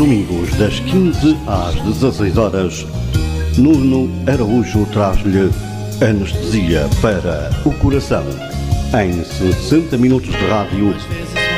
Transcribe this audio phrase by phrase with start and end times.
[0.00, 2.86] domingos, das 15 às 16 horas,
[3.58, 5.50] Nuno Araújo traz-lhe
[6.00, 8.24] anestesia para o coração.
[8.98, 10.94] Em 60 minutos de rádio,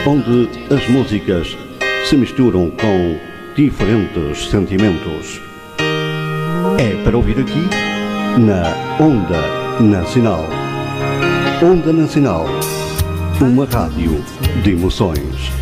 [0.04, 1.56] onde as músicas
[2.04, 3.16] se misturam com
[3.54, 5.40] diferentes sentimentos.
[6.80, 7.68] É para ouvir aqui
[8.40, 8.64] na
[9.00, 10.44] Onda Nacional.
[11.62, 12.46] Onda Nacional,
[13.40, 14.20] uma rádio
[14.64, 15.61] de emoções.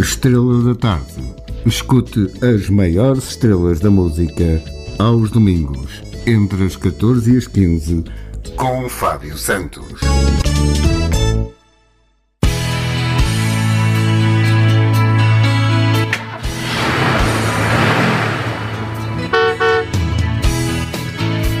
[0.00, 1.34] Estrela da Tarde.
[1.66, 4.62] Escute as maiores estrelas da música
[4.98, 8.04] aos domingos, entre as 14 e as 15,
[8.56, 10.00] com Fábio Santos.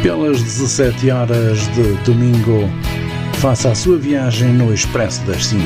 [0.02, 2.70] Pelas 17 horas de domingo,
[3.40, 5.62] faça a sua viagem no Expresso das 5,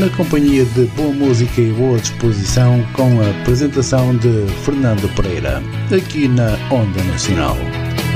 [0.00, 5.62] na companhia de boa música e boa disposição, com a apresentação de Fernando Pereira,
[5.94, 7.58] aqui na Onda Nacional.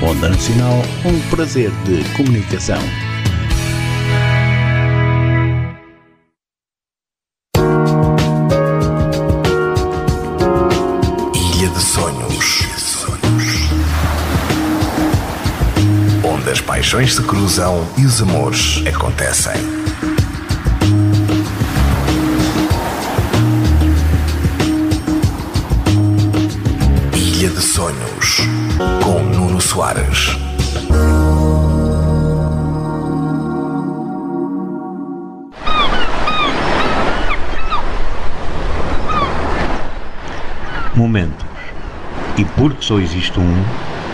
[0.03, 2.80] Onda Nacional, um prazer de comunicação.
[16.98, 19.53] Paixões se cruzam e os amores acontecem.
[27.14, 28.39] Ilha de Sonhos.
[29.05, 30.37] Com Nuno Soares.
[40.97, 41.47] Momentos.
[42.37, 43.64] E porque só existe um,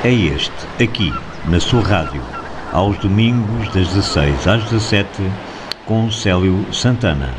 [0.03, 0.53] é este,
[0.83, 1.15] aqui,
[1.47, 2.21] na sua rádio,
[2.75, 5.09] aos domingos das 16 às 17,
[5.87, 7.31] com Célio Santana.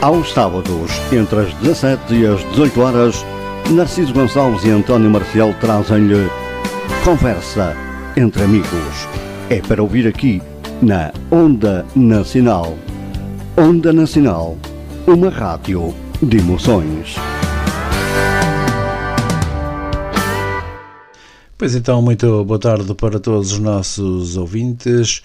[0.00, 3.26] Aos sábados, entre as 17 e as 18 horas,
[3.70, 6.30] Narciso Gonçalves e António Marcial trazem-lhe
[7.04, 7.76] Conversa
[8.16, 9.25] entre Amigos.
[9.48, 10.42] É para ouvir aqui
[10.82, 12.76] na Onda Nacional.
[13.56, 14.58] Onda Nacional,
[15.06, 17.14] uma rádio de emoções.
[21.56, 25.22] Pois então, muito boa tarde para todos os nossos ouvintes.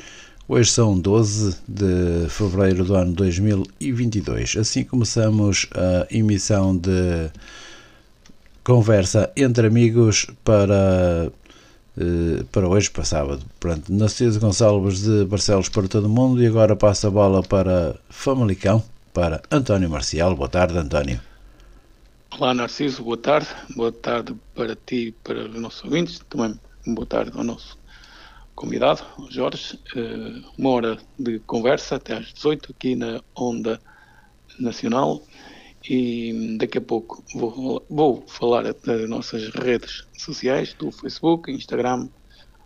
[0.47, 4.55] Hoje são 12 de fevereiro do ano 2022.
[4.55, 7.31] Assim começamos a emissão de
[8.63, 11.31] conversa entre amigos para,
[12.51, 13.43] para hoje, para sábado.
[13.59, 17.99] Pronto, Narciso Gonçalves de Barcelos para todo o mundo e agora passa a bola para
[18.09, 20.35] Famalicão, para António Marcial.
[20.35, 21.19] Boa tarde, António.
[22.39, 23.49] Olá Narciso, boa tarde.
[23.75, 26.19] Boa tarde para ti e para os nossos ouvintes.
[26.29, 26.57] Também
[26.87, 27.77] boa tarde ao nosso
[28.55, 29.77] convidado, Jorge.
[29.95, 33.81] Uh, uma hora de conversa até às 18 aqui na Onda
[34.59, 35.21] Nacional.
[35.83, 42.07] E daqui a pouco vou, vou falar das nossas redes sociais, do Facebook, Instagram,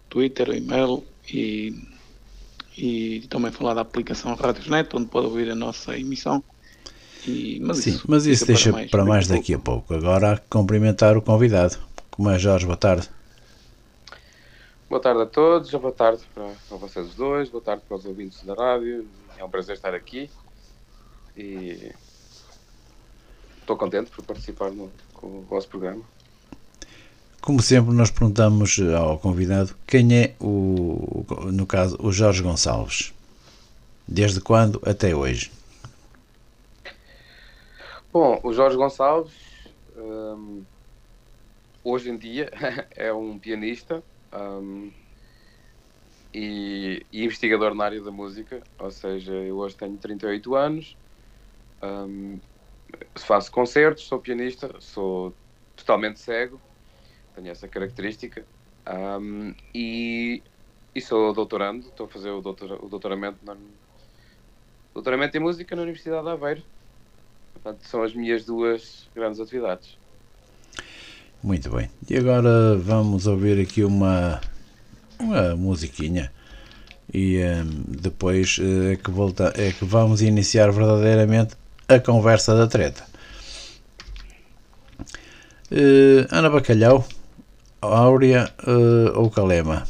[0.10, 1.74] Twitter, e-mail e,
[2.78, 6.44] e também falar da aplicação Radiosnet, onde pode ouvir a nossa emissão.
[7.26, 9.94] E, mas Sim, isso, mas isso deixa para mais, para mais daqui a pouco.
[9.94, 11.78] Agora cumprimentar o convidado.
[12.12, 13.10] Como é Jorge, boa tarde.
[14.90, 18.06] Boa tarde a todos, boa tarde para, para vocês os dois, boa tarde para os
[18.06, 19.08] ouvintes da rádio.
[19.38, 20.30] É um prazer estar aqui
[21.36, 21.92] e
[23.66, 26.04] estou contente por participar no, com o vosso programa.
[27.42, 33.14] Como sempre, nós perguntamos ao convidado quem é o, no caso, o Jorge Gonçalves.
[34.08, 35.52] Desde quando até hoje?
[38.14, 39.34] Bom, o Jorge Gonçalves,
[39.98, 40.64] hum,
[41.84, 42.52] hoje em dia,
[42.96, 44.04] é um pianista
[44.34, 44.92] hum,
[46.34, 50.96] e, e investigador na área da música, ou seja, eu hoje tenho 38 anos,
[51.84, 52.40] hum,
[53.16, 55.34] faço concertos, sou pianista, sou
[55.76, 56.60] totalmente cego,
[57.36, 58.46] tenho essa característica.
[58.88, 60.42] Um, e,
[60.94, 63.56] e sou doutorando, estou a fazer o, doutor, o doutoramento, na,
[64.94, 66.64] doutoramento em música na Universidade de Aveiro.
[67.54, 69.98] Portanto, são as minhas duas grandes atividades.
[71.42, 71.90] Muito bem.
[72.10, 74.40] E agora vamos ouvir aqui uma,
[75.20, 76.32] uma musiquinha.
[77.14, 81.56] E um, depois uh, é, que volta, é que vamos iniciar verdadeiramente
[81.88, 83.04] a conversa da treta.
[85.72, 87.06] Uh, Ana Bacalhau,
[87.82, 89.88] Áurea uh, ou Calema?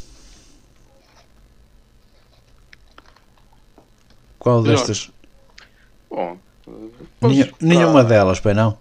[4.39, 5.11] Qual destas?
[6.09, 6.37] Bom,
[7.21, 8.77] Nenhum, nenhuma delas, pai não?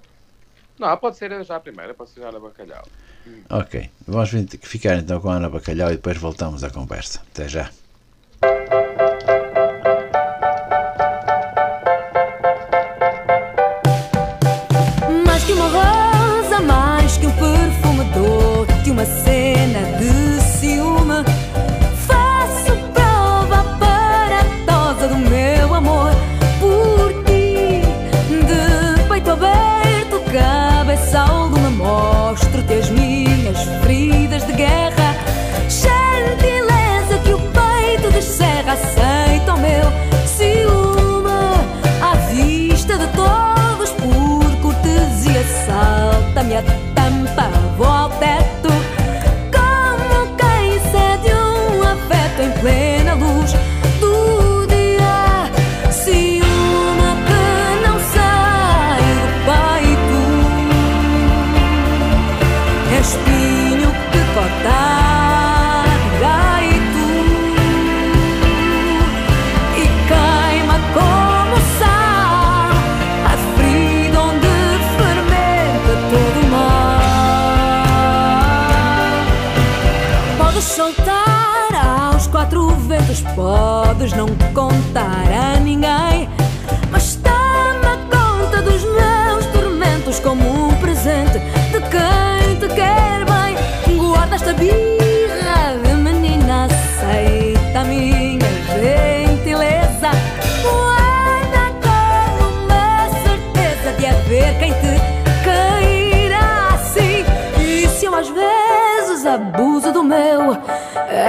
[0.79, 2.85] Não, pode ser já a primeira, pode ser já a Ana Bacalhau.
[3.49, 4.31] Ok, vamos
[4.63, 7.21] ficar então com a Ana Bacalhau e depois voltamos à conversa.
[7.33, 7.71] Até já.
[84.05, 85.94] Podes não contar a ninguém,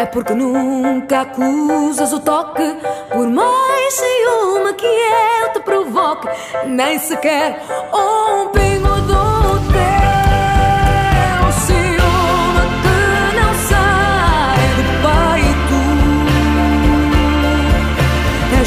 [0.08, 2.64] porque nunca acusas o toque.
[3.12, 6.28] Por mais ciúme que eu te provoque,
[6.66, 7.62] nem sequer
[7.94, 13.00] um pingo do teu ciúme que
[13.36, 15.78] não sai do peito.
[18.60, 18.62] É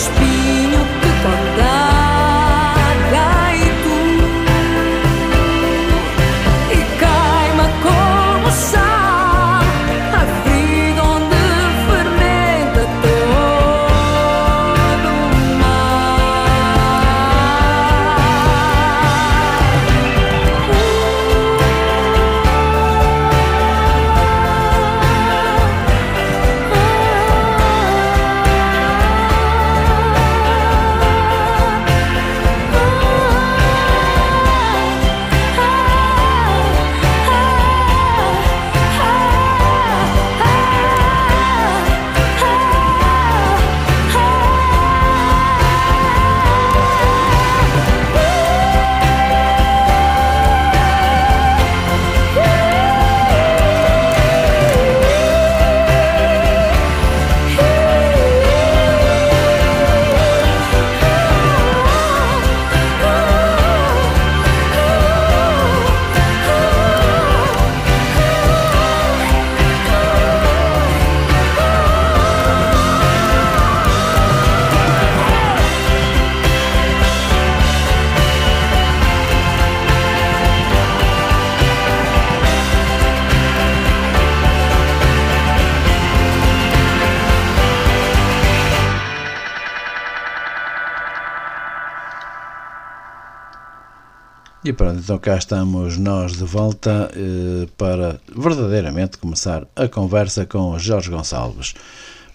[94.68, 100.72] E pronto, então cá estamos nós de volta eh, para verdadeiramente começar a conversa com
[100.72, 101.72] o Jorge Gonçalves.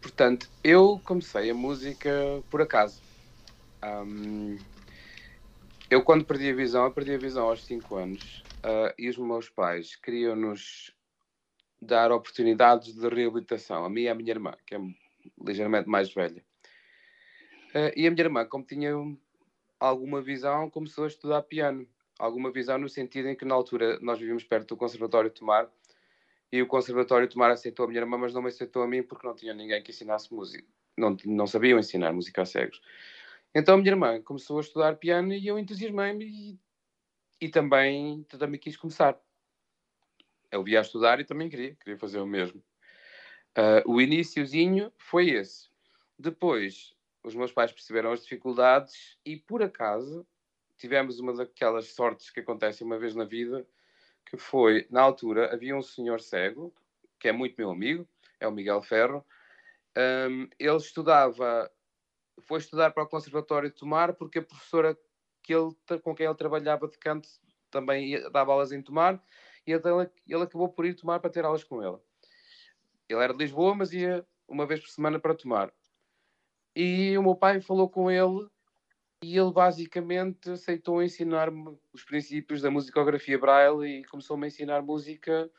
[0.01, 2.11] Portanto, eu comecei a música
[2.51, 3.03] por acaso.
[3.83, 4.57] Ahm,
[5.91, 9.19] eu, quando perdi a visão, eu perdi a visão aos 5 anos ah, e os
[9.19, 10.95] meus pais queriam-nos
[11.83, 14.81] dar oportunidades de reabilitação, a mim e à minha irmã, que é
[15.45, 16.45] ligeiramente mais velha.
[17.75, 18.93] Ah, e a minha irmã, como tinha
[19.79, 21.87] alguma visão, começou a estudar piano.
[22.19, 25.71] Alguma visão no sentido em que, na altura, nós vivíamos perto do Conservatório de Tomar
[26.53, 29.03] e o Conservatório de Tomar aceitou a minha irmã, mas não me aceitou a mim
[29.03, 30.67] porque não tinha ninguém que ensinasse música.
[30.97, 32.81] Não, não sabiam ensinar música a cegos.
[33.55, 36.59] Então a minha irmã começou a estudar piano e eu entusiasmei-me e,
[37.41, 39.19] e também, também quis começar.
[40.51, 42.63] Eu via a estudar e também queria, queria fazer o mesmo.
[43.55, 45.69] Ah, o iníciozinho foi esse.
[46.19, 50.27] Depois, os meus pais perceberam as dificuldades e, por acaso,
[50.77, 53.67] tivemos uma daquelas sortes que acontecem uma vez na vida,
[54.27, 56.73] que foi, na altura, havia um senhor cego,
[57.19, 58.09] que é muito meu amigo,
[58.39, 59.25] é o Miguel Ferro.
[59.97, 61.71] Ahm, ele estudava,
[62.43, 64.97] foi estudar para o Conservatório de Tomar, porque a professora
[65.43, 67.29] que ele, com quem ele trabalhava de canto
[67.71, 69.23] também ia- dava aulas em Tomar,
[69.67, 71.99] e então ele, ele acabou por ir tomar para ter aulas com ele.
[73.09, 75.73] Ele era de Lisboa, mas ia uma vez por semana para tomar.
[76.75, 78.49] E o meu pai falou com ele
[79.23, 85.51] e ele basicamente aceitou ensinar-me os princípios da musicografia Braille e começou-me a ensinar música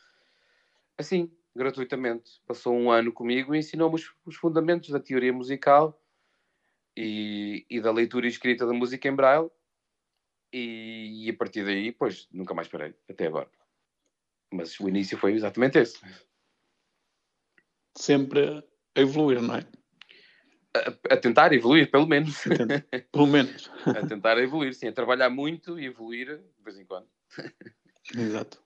[0.97, 2.41] assim, gratuitamente.
[2.47, 5.99] Passou um ano comigo e ensinou-me os, os fundamentos da teoria musical
[6.97, 9.49] e, e da leitura e escrita da música em Braille.
[10.53, 13.49] E, e a partir daí, pois, nunca mais parei, até agora.
[14.51, 15.99] Mas o início foi exatamente esse.
[17.95, 18.65] Sempre
[18.95, 19.80] a evoluir, não é?
[20.75, 22.43] A, a tentar evoluir, pelo menos.
[23.11, 23.69] Pelo menos.
[23.85, 24.87] a tentar evoluir, sim.
[24.87, 27.07] A trabalhar muito e evoluir de vez em quando.
[28.15, 28.61] Exato.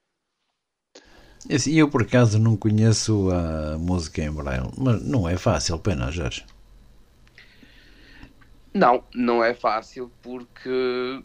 [1.51, 6.11] Assim, eu por acaso não conheço a música em Braille, mas não é fácil, pena,
[6.11, 6.43] Jorge.
[8.73, 11.23] Não, não é fácil porque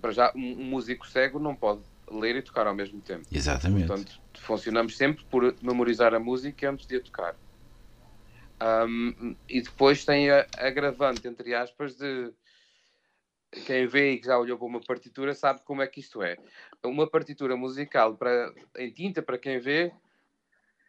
[0.00, 3.26] para já um músico cego não pode ler e tocar ao mesmo tempo.
[3.32, 3.86] Exatamente.
[3.86, 7.36] Portanto, funcionamos sempre por memorizar a música antes de a tocar.
[8.60, 12.32] Ahm, e depois tem a agravante, entre aspas, de
[13.66, 16.36] quem vê e que já olhou para uma partitura sabe como é que isto é.
[16.84, 19.92] Uma partitura musical para, em tinta, para quem vê,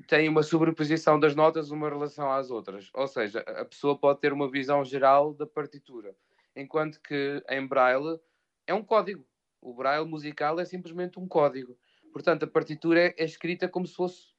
[0.08, 2.90] tem uma sobreposição das notas uma relação às outras.
[2.94, 6.16] Ou seja, a pessoa pode ter uma visão geral da partitura.
[6.56, 8.20] Enquanto que em Braille
[8.68, 9.26] é um código.
[9.62, 11.78] O Braille musical é simplesmente um código.
[12.12, 14.34] Portanto, a partitura é, é escrita como se fosse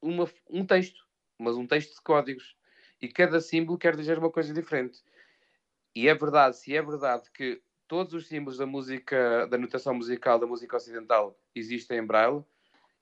[0.00, 1.05] uma- um texto,
[1.38, 2.56] mas um texto de códigos.
[3.00, 5.02] E cada símbolo quer dizer uma coisa diferente.
[5.94, 10.38] E é verdade, se é verdade que todos os símbolos da música, da notação musical,
[10.38, 12.42] da música ocidental existem em Braille,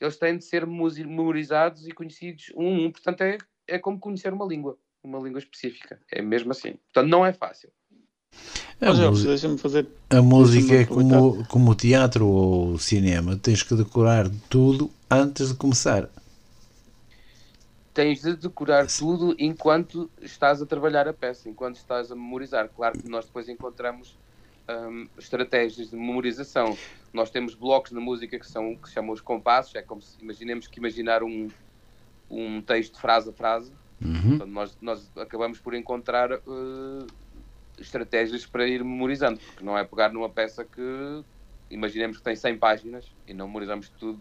[0.01, 2.93] eles têm de ser memorizados e conhecidos um a um.
[2.93, 6.01] Portanto, é, é como conhecer uma língua, uma língua específica.
[6.11, 6.73] É mesmo assim.
[6.93, 7.71] Portanto, não é fácil.
[8.81, 9.87] A, Jorge, música- deixa-me fazer.
[10.11, 15.49] a música é como, como o teatro ou o cinema, tens que decorar tudo antes
[15.49, 16.09] de começar.
[17.95, 22.69] Tens de decorar tudo enquanto estás a trabalhar a peça, enquanto estás a memorizar.
[22.69, 24.19] Claro que nós depois encontramos
[24.69, 26.77] hum, estratégias de memorização.
[27.13, 29.77] Nós temos blocos na música que são que se chamam os compassos.
[29.77, 31.49] É como se imaginemos que imaginar um,
[32.29, 33.73] um texto frase a frase.
[34.05, 34.45] Uhum.
[34.47, 37.07] Nós, nós acabamos por encontrar eh,
[37.79, 41.25] estratégias para ir memorizando, porque não é pegar numa peça que
[41.71, 44.21] imaginemos que tem 100 páginas e não memorizamos tudo,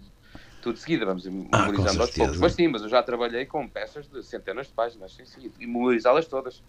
[0.63, 2.39] tudo de seguida, vamos Ah, memorizando com aos poucos.
[2.39, 5.67] Mas sim, mas eu já trabalhei com peças de centenas de páginas, sim, sim, e
[5.67, 6.63] memorizá-las todas.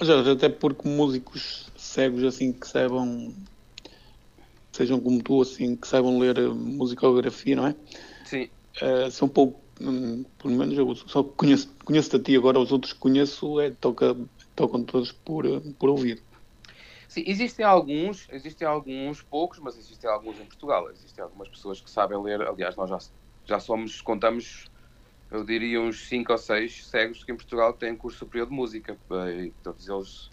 [0.00, 3.36] Jorge, até porque músicos cegos assim que saibam,
[4.72, 7.76] sejam como tu, assim, que saibam ler eh, musicografia, não é?
[8.24, 8.48] Sim,
[8.80, 12.94] Eh, são pouco, hum, pelo menos eu só conheço, conheço a ti agora, os outros
[12.94, 14.16] que conheço é, toca,
[14.56, 16.22] tocam todos por, eh, por ouvido.
[17.12, 20.90] Sim, existem alguns, existem alguns poucos, mas existem alguns em Portugal.
[20.90, 22.40] Existem algumas pessoas que sabem ler.
[22.40, 22.96] Aliás, nós já,
[23.44, 24.64] já somos, contamos,
[25.30, 28.98] eu diria, uns 5 ou 6 cegos que em Portugal têm curso superior de música.
[29.30, 30.30] E todos eles,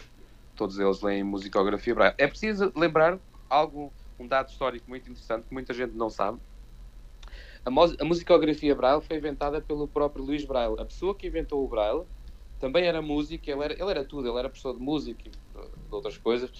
[0.56, 2.14] todos eles leem musicografia braille.
[2.16, 3.20] É preciso lembrar
[3.50, 6.40] algo, um dado histórico muito interessante que muita gente não sabe.
[7.62, 10.80] A, a musicografia braille foi inventada pelo próprio Luís Braille.
[10.80, 12.06] A pessoa que inventou o braille
[12.58, 15.30] também era músico, ele era, ele era tudo, ele era professor de música
[15.90, 16.50] de outras coisas.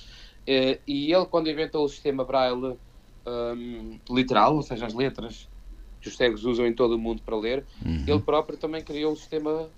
[0.46, 2.78] Eh, E ele, quando inventou o sistema Braille
[3.26, 5.48] hum, literal, ou seja, as letras
[6.00, 7.66] que os cegos usam em todo o mundo para ler,
[8.06, 9.70] ele próprio também criou o sistema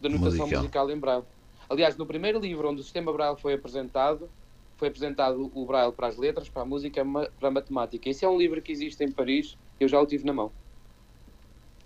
[0.00, 0.62] de anotação Musical.
[0.62, 0.90] musical.
[0.90, 1.24] em Braille.
[1.68, 4.30] Aliás, no primeiro livro onde o sistema Braille foi apresentado,
[4.76, 7.04] foi apresentado o Braille para as letras, para a música,
[7.38, 8.08] para a matemática.
[8.08, 10.52] Esse é um livro que existe em Paris, eu já o tive na mão.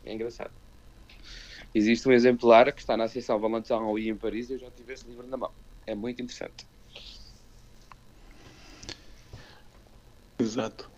[0.04, 0.52] É engraçado.
[1.74, 5.06] Existe um exemplar que está na seção Valentin e em Paris, eu já tive esse
[5.08, 5.50] livro na mão.
[5.86, 6.66] É muito interessante.
[10.42, 10.90] Exato.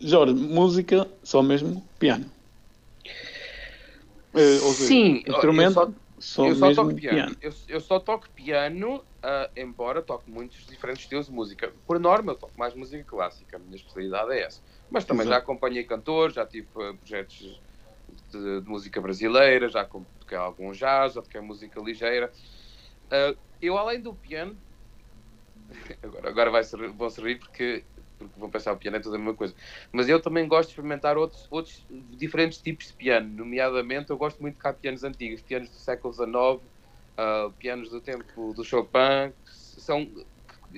[0.00, 2.30] Jorge, música, só mesmo piano.
[4.34, 7.36] Eh, seja, Sim, eu instrumento, só- só, eu só toco piano.
[7.40, 11.72] Eu, eu só toco piano, ah, embora toque muitos diferentes estilos de música.
[11.86, 13.56] Por norma, eu toco mais música clássica.
[13.56, 14.60] A minha especialidade é essa.
[14.90, 15.44] Mas também já Exato.
[15.44, 17.62] acompanhei cantores, já tive ah, projetos
[18.32, 22.32] de, de música brasileira, já toquei algum jazz, já toquei música ligeira.
[23.10, 24.60] Ah, eu, além do piano,
[26.02, 27.86] agora, agora vai ser, vão se rir porque,
[28.18, 29.54] porque vão pensar o piano é tudo a mesma coisa.
[29.92, 31.84] Mas eu também gosto de experimentar outros, outros
[32.16, 33.28] diferentes tipos de piano.
[33.28, 36.62] Nomeadamente, eu gosto muito de cá pianos antigos, pianos do século XIX,
[37.16, 39.32] ah, pianos do tempo do Chopin.
[39.44, 40.26] que São, que,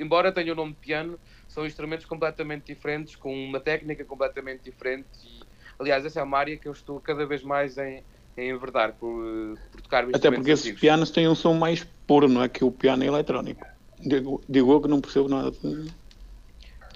[0.01, 1.19] embora tenham o nome de piano,
[1.49, 5.09] são instrumentos completamente diferentes, com uma técnica completamente diferente.
[5.25, 5.41] E,
[5.79, 8.05] aliás, essa é uma área que eu estou cada vez mais em,
[8.37, 10.81] em enverdar por, por tocar Até porque esses antigos.
[10.81, 12.49] pianos têm um som mais puro, não é?
[12.49, 13.65] Que o piano eletrónico.
[13.99, 16.06] Digo, digo eu que não percebo nada de-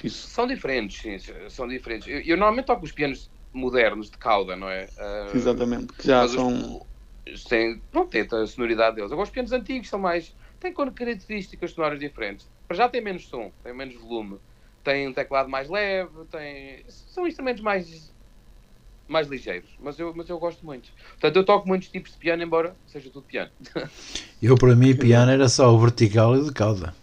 [0.02, 0.28] disso.
[0.28, 1.16] São diferentes, sim,
[1.48, 2.08] são diferentes.
[2.08, 4.86] Eu, eu normalmente toco os pianos modernos de cauda, não é?
[4.98, 5.92] Ah, Exatamente.
[5.94, 6.86] Que já os- são.
[7.48, 9.12] Tem, não tem a sonoridade deles.
[9.12, 10.34] Agora os pianos antigos são mais.
[10.58, 12.50] têm características sonoras diferentes.
[12.66, 14.38] Para já tem menos som, tem menos volume,
[14.82, 16.84] tem um teclado mais leve, tem.
[16.88, 18.12] São instrumentos mais.
[19.08, 19.74] mais ligeiros.
[19.78, 20.88] Mas eu, mas eu gosto muito.
[21.10, 23.50] Portanto, eu toco muitos tipos de piano, embora seja tudo piano.
[24.42, 26.94] Eu, para mim, piano era só o vertical e de cauda.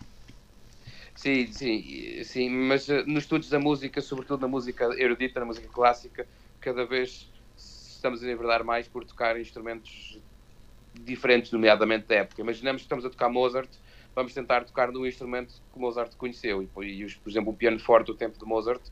[1.19, 5.67] Sim, sim, sim, mas eh, nos estudos da música, sobretudo na música erudita, na música
[5.67, 6.27] clássica,
[6.59, 10.21] cada vez estamos a enverdar mais por tocar instrumentos
[10.93, 12.41] diferentes, nomeadamente da época.
[12.41, 13.71] Imaginamos que estamos a tocar Mozart,
[14.15, 16.63] vamos tentar tocar num instrumento que Mozart conheceu.
[16.63, 16.65] E,
[17.05, 18.83] e por exemplo, o piano forte do tempo de Mozart,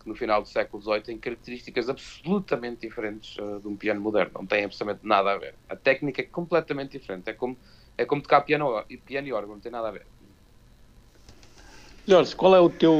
[0.00, 4.32] que no final do século XVIII tem características absolutamente diferentes eh, de um piano moderno.
[4.40, 5.58] Não tem absolutamente nada a ver.
[5.68, 7.28] A técnica é completamente diferente.
[7.30, 7.58] É como,
[7.96, 10.06] é como tocar piano, piano e órgão, não tem nada a ver.
[12.08, 12.94] Jorge, qual é o teu.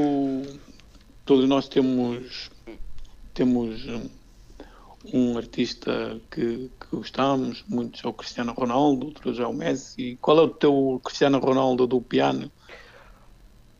[1.24, 2.50] Todos nós temos.
[3.32, 4.10] Temos um,
[5.14, 10.18] um artista que, que gostamos, muitos é o Cristiano Ronaldo, outros é o Messi.
[10.20, 12.52] Qual é o teu Cristiano Ronaldo do piano?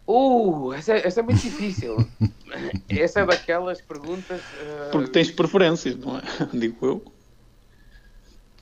[0.07, 1.95] Uh, essa, é- essa é muito difícil.
[2.89, 4.41] essa é daquelas perguntas.
[4.55, 6.23] eh, Porque tens preferências, não é?
[6.59, 7.05] Digo eu.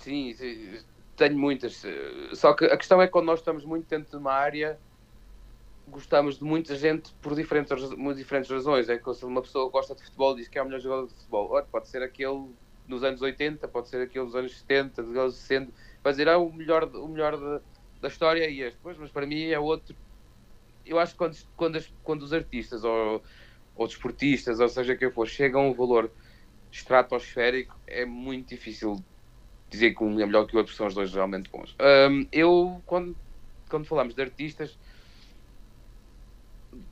[0.00, 0.78] Sim, sim,
[1.16, 1.80] tenho muitas.
[2.34, 4.80] Só que a questão é que quando nós estamos muito dentro de uma área,
[5.86, 8.88] gostamos de muita gente por diferentes, muito diferentes razões.
[8.88, 11.14] É que se uma pessoa gosta de futebol diz que é o melhor jogador de
[11.14, 11.50] futebol.
[11.52, 12.54] Olha, pode ser aquele
[12.86, 15.72] nos anos 80, pode ser aquele dos anos 70, dos anos 60.
[16.02, 17.62] Vai dizer, ah, o melhor, o melhor da-
[18.00, 18.78] da história é este.
[18.80, 19.96] Pois, mas para mim é outro.
[20.84, 23.22] Eu acho que quando, quando, as- quando os artistas ou,
[23.74, 26.12] ou desportistas, ou seja quem for, chegam a um valor
[26.70, 28.96] estratosférico, é muito difícil
[29.68, 31.74] dizer que um é melhor que o outro, são os dois realmente bons.
[31.80, 33.18] Hum, eu, quando,
[33.68, 34.78] quando falamos de artistas,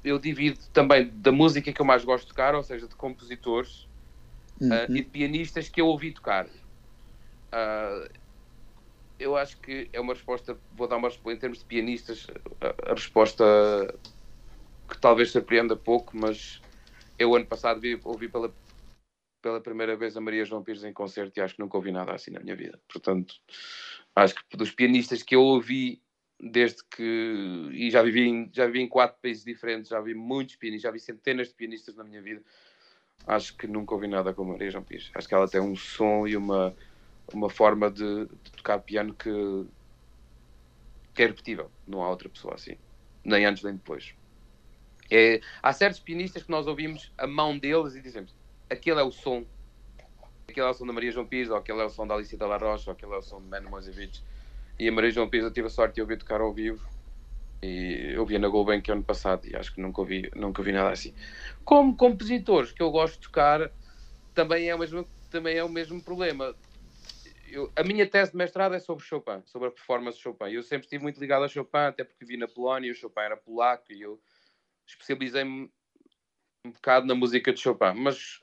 [0.02, 3.86] eu divido também da música que eu mais gosto de tocar, ou seja, de compositores
[4.62, 6.48] ah, e de pianistas que eu ouvi tocar.
[7.52, 8.08] Ah,
[9.18, 12.26] eu acho que é uma resposta, vou dar uma resposta em termos de pianistas,
[12.60, 13.44] a, a resposta
[14.88, 16.60] que talvez surpreenda pouco, mas
[17.18, 18.54] eu ano passado vi, ouvi pela,
[19.40, 22.12] pela primeira vez a Maria João Pires em concerto e acho que nunca ouvi nada
[22.12, 22.80] assim na minha vida.
[22.88, 23.34] Portanto,
[24.14, 26.02] acho que dos pianistas que eu ouvi
[26.44, 27.70] desde que.
[27.72, 30.90] E já vivi, em, já vivi em quatro países diferentes, já vi muitos pianistas, já
[30.90, 32.42] vi centenas de pianistas na minha vida.
[33.26, 35.10] Acho que nunca ouvi nada como Maria João Pires.
[35.14, 36.74] Acho que ela tem um som e uma,
[37.32, 39.30] uma forma de, de tocar piano que,
[41.14, 41.70] que é repetível.
[41.86, 42.76] Não há outra pessoa assim.
[43.24, 44.14] Nem antes nem depois.
[45.10, 48.34] É, há certos pianistas que nós ouvimos a mão deles e dizemos
[48.68, 49.44] aquele é o som.
[50.46, 52.38] Aquele é o som da Maria João Pires, ou aquele é o som da Alicia
[52.46, 54.22] La Rocha, ou aquele é o som de Mano Mozevich.
[54.78, 56.84] E a Maria João eu tive a sorte de ouvir tocar ao vivo.
[57.62, 60.90] E eu via na Gulbenkian ano passado e acho que nunca ouvi, nunca ouvi nada
[60.90, 61.14] assim.
[61.64, 63.70] Como compositores que eu gosto de tocar,
[64.34, 66.54] também é o mesmo, também é o mesmo problema.
[67.50, 70.50] Eu, a minha tese de mestrado é sobre Chopin, sobre a performance de Chopin.
[70.50, 73.36] Eu sempre estive muito ligado a Chopin, até porque vi na Polónia, o Chopin era
[73.36, 74.20] polaco e eu
[74.86, 75.70] especializei-me
[76.66, 77.94] um bocado na música de Chopin.
[77.94, 78.40] Mas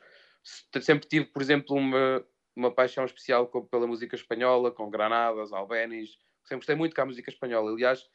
[0.81, 6.17] sempre tive, por exemplo, uma, uma paixão especial com, pela música espanhola, com Granadas, Albéniz.
[6.43, 7.71] Sempre gostei muito com a música espanhola.
[7.71, 8.09] Aliás,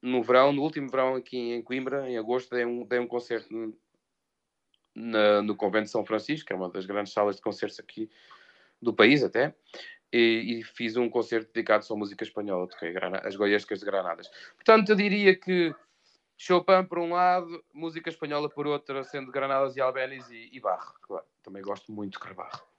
[0.00, 3.48] no verão, no último verão aqui em Coimbra, em agosto, dei um, dei um concerto
[4.94, 8.10] na, no Convento de São Francisco, que é uma das grandes salas de concertos aqui
[8.80, 9.54] do país até,
[10.12, 14.28] e, e fiz um concerto dedicado só à música espanhola, toquei as goiescas de Granadas.
[14.56, 15.74] Portanto, eu diria que
[16.36, 20.94] Chopin por um lado, música espanhola por outro, sendo Granadas e Albéniz e, e Barro,
[21.00, 21.24] claro.
[21.42, 22.71] Também gosto muito de Carbarro.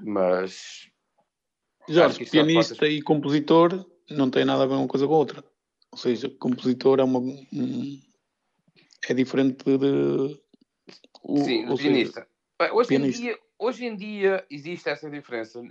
[0.00, 0.88] Mas...
[1.88, 5.44] Jorge, pianista e compositor não tem nada a ver uma coisa com a outra.
[5.92, 7.20] Ou seja, compositor é uma.
[9.08, 10.40] é diferente de.
[11.22, 12.26] O, Sim, o pianista.
[12.58, 13.20] Bem, hoje, pianista.
[13.20, 15.62] Em dia, hoje em dia existe essa diferença.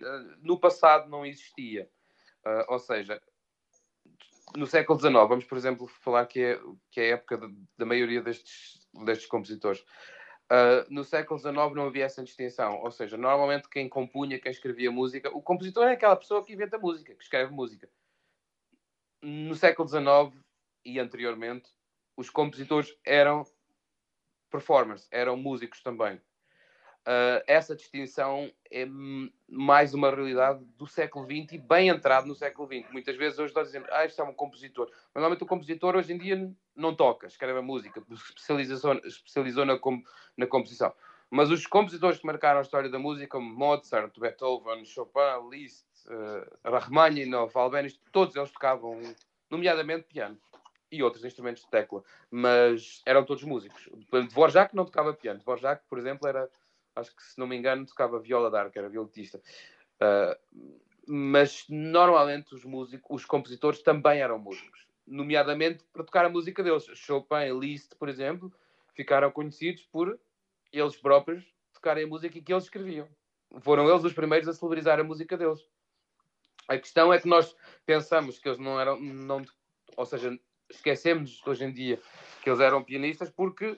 [0.41, 1.89] No passado não existia.
[2.45, 3.21] Uh, ou seja,
[4.55, 6.59] no século XIX, vamos por exemplo falar que é,
[6.91, 9.83] que é a época de, da maioria destes, destes compositores.
[10.53, 14.91] Uh, no século XIX não havia essa distinção, ou seja, normalmente quem compunha, quem escrevia
[14.91, 17.89] música, o compositor é aquela pessoa que inventa música, que escreve música
[19.23, 20.37] no século XIX
[20.85, 21.71] e anteriormente,
[22.17, 23.43] os compositores eram
[24.51, 26.17] performers, eram músicos também.
[27.05, 28.85] Uh, essa distinção é
[29.49, 32.91] mais uma realidade do século XX e bem entrado no século XX.
[32.91, 34.87] Muitas vezes hoje nós dizemos, ah, este é um compositor.
[34.87, 39.77] Mas normalmente o compositor hoje em dia não toca, escreve a música, especializou, especializou na,
[39.77, 40.01] com,
[40.37, 40.93] na composição.
[41.29, 46.69] Mas os compositores que marcaram a história da música, como Mozart, Beethoven, Chopin, Liszt, uh,
[46.69, 47.53] Rachmaninoff,
[48.11, 49.01] todos eles tocavam,
[49.49, 50.37] nomeadamente piano
[50.91, 53.89] e outros instrumentos de tecla, mas eram todos músicos.
[54.29, 55.39] Dvorak não tocava piano.
[55.39, 56.47] Dvorak, por exemplo, era,
[56.95, 59.41] acho que se não me engano, tocava viola d'arco, era violetista.
[59.99, 66.63] Uh, mas normalmente os músicos, os compositores também eram músicos, nomeadamente para tocar a música
[66.63, 66.85] deles.
[66.95, 68.51] Chopin e Liszt, por exemplo,
[68.93, 70.19] ficaram conhecidos por
[70.71, 73.07] eles próprios tocarem a música que eles escreviam.
[73.61, 75.59] Foram eles os primeiros a celebrizar a música deles.
[76.67, 79.43] A questão é que nós pensamos que eles não eram, não,
[79.97, 80.39] ou seja,
[80.69, 82.01] esquecemos hoje em dia
[82.41, 83.77] que eles eram pianistas porque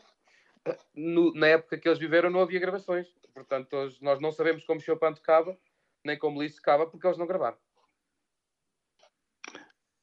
[0.65, 3.07] eh, no, na época que eles viveram não havia gravações.
[3.33, 5.57] Portanto, nós não sabemos como Chopin tocava,
[6.03, 7.57] nem como Liszt tocava, porque eles não gravaram.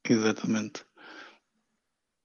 [0.07, 0.85] Exatamente.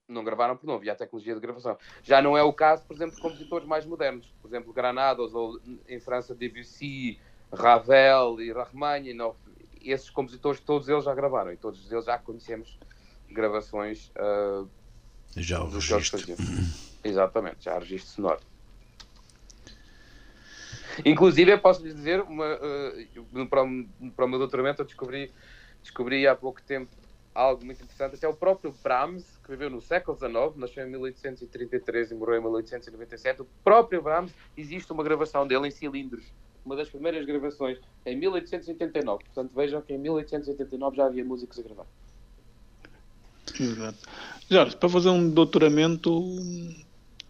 [0.09, 1.77] Não gravaram porque não havia a tecnologia de gravação.
[2.03, 4.35] Já não é o caso, por exemplo, de compositores mais modernos.
[4.40, 7.21] Por exemplo, Granados, ou em França, Debussy,
[7.53, 9.38] Ravel e Rachmaninoff
[9.81, 12.79] esses compositores, todos eles já gravaram e todos eles já conhecemos
[13.31, 14.68] gravações uh,
[15.37, 16.21] já o registro.
[17.05, 18.40] Exatamente, já há registro sonoro.
[21.05, 25.33] Inclusive, eu posso lhes dizer, uma, uh, para, o, para o meu doutoramento, eu descobri,
[25.83, 26.94] descobri há pouco tempo
[27.38, 28.16] algo muito interessante.
[28.16, 32.42] Até o próprio Brahms, que viveu no século XIX, nasceu em 1833 e morreu em
[32.42, 33.42] 1897.
[33.42, 36.24] O próprio Brahms, existe uma gravação dele em cilindros
[36.68, 39.24] uma das primeiras gravações em 1889.
[39.24, 41.87] Portanto, vejam que em 1889 já havia músicos a gravar.
[43.59, 43.98] Exato.
[44.51, 46.11] Jorge, para fazer um doutoramento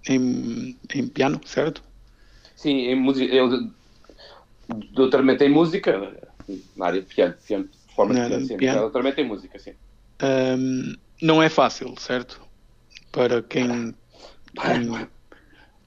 [0.09, 1.85] em, em piano, certo?
[2.57, 3.33] Sim, em música.
[3.33, 3.71] Eu,
[4.93, 6.21] doutoramento em música,
[6.77, 8.81] na área de piano, piano de forma de piano, sim, piano.
[8.81, 9.75] doutoramento em música, sim.
[10.23, 12.41] Um, não é fácil, certo?
[13.13, 13.95] Para quem,
[14.61, 15.09] quem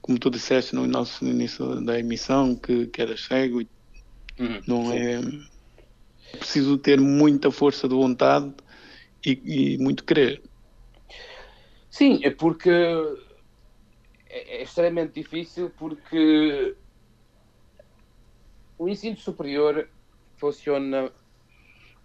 [0.00, 3.62] como tu disseste no nosso no início da emissão, que, que era cego,
[4.38, 4.98] uhum, não sim.
[4.98, 8.52] é preciso ter muita força de vontade
[9.24, 10.42] e, e muito querer.
[11.90, 12.70] Sim, é porque
[14.28, 16.74] é, é extremamente difícil porque
[18.78, 19.88] o ensino superior
[20.36, 21.12] funciona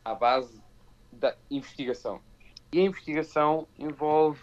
[0.03, 0.61] à base
[1.17, 2.21] da investigação.
[2.71, 4.41] E a investigação envolve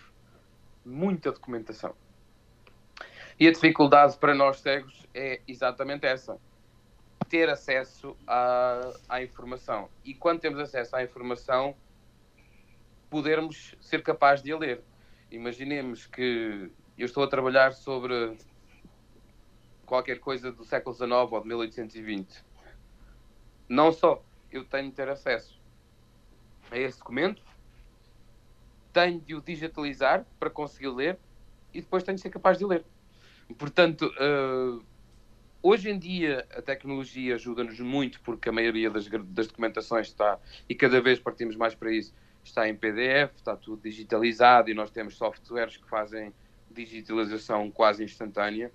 [0.84, 1.94] muita documentação.
[3.38, 6.38] E a dificuldade para nós cegos é exatamente essa:
[7.28, 9.88] ter acesso à, à informação.
[10.04, 11.74] E quando temos acesso à informação,
[13.10, 14.82] podermos ser capazes de a ler.
[15.30, 18.36] Imaginemos que eu estou a trabalhar sobre
[19.84, 22.44] qualquer coisa do século XIX ou de 1820.
[23.68, 25.53] Não só eu tenho de ter acesso
[26.70, 27.42] a esse documento,
[28.92, 31.18] tenho de o digitalizar para conseguir ler
[31.72, 32.84] e depois tenho de ser capaz de ler.
[33.58, 34.82] Portanto, uh,
[35.62, 40.74] hoje em dia a tecnologia ajuda-nos muito porque a maioria das, das, documentações está, e
[40.74, 45.16] cada vez partimos mais para isso, está em PDF, está tudo digitalizado e nós temos
[45.16, 46.32] softwares que fazem
[46.70, 48.70] digitalização quase instantânea.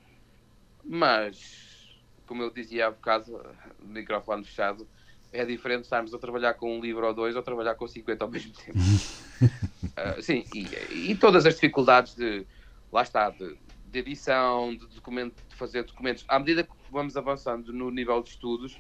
[0.83, 3.45] Mas, como eu dizia há bocado,
[3.81, 4.87] microfone fechado,
[5.31, 8.31] é diferente estarmos a trabalhar com um livro ou dois ou trabalhar com 50 ao
[8.31, 8.77] mesmo tempo.
[8.79, 12.45] uh, sim, e, e, todas as dificuldades de,
[12.91, 13.55] lá está, de,
[13.91, 16.25] de edição, de, documento, de fazer documentos.
[16.27, 18.79] À medida que vamos avançando no nível de estudos,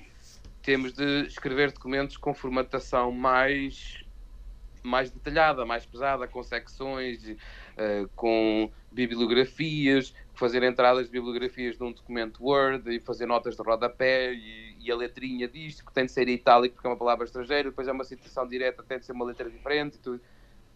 [0.61, 4.03] temos de escrever documentos com formatação mais
[4.81, 12.41] mais detalhada, mais pesada, com secções, uh, com bibliografias, fazer entradas de bibliografias num documento
[12.41, 16.27] Word e fazer notas de rodapé e, e, a letrinha disto, que tem de ser
[16.27, 19.25] itálico porque é uma palavra estrangeira, depois é uma citação direta, tem de ser uma
[19.25, 20.21] letra diferente e tudo.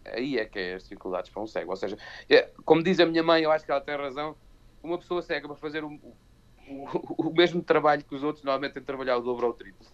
[0.04, 1.70] Aí é que é as dificuldades para um cego.
[1.70, 1.96] Ou seja,
[2.28, 4.36] é, como diz a minha mãe, eu acho que ela tem razão,
[4.82, 5.88] uma pessoa cega para fazer o,
[6.68, 9.54] o, o mesmo trabalho que os outros, normalmente tem de trabalhar o dobro ou o
[9.54, 9.86] triplo.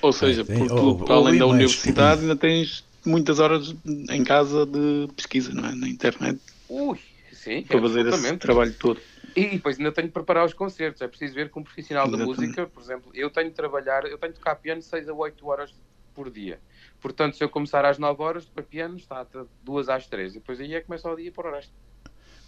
[0.00, 3.74] Ou seja, porque tu, para além da universidade, ainda tens muitas horas
[4.10, 5.74] em casa de pesquisa, não é?
[5.74, 6.40] Na internet.
[6.68, 6.98] Ui,
[7.32, 7.62] sim.
[7.62, 9.00] Para fazer esse trabalho todo.
[9.34, 11.00] E depois ainda tenho de preparar os concertos.
[11.00, 14.18] É preciso ver que um profissional da música, por exemplo, eu tenho de trabalhar, eu
[14.18, 15.74] tenho de tocar piano 6 a 8 horas
[16.14, 16.58] por dia.
[17.00, 20.32] Portanto, se eu começar às 9 horas, para piano está de 2 às 3.
[20.32, 21.72] E depois aí é que começa o dia por o resto.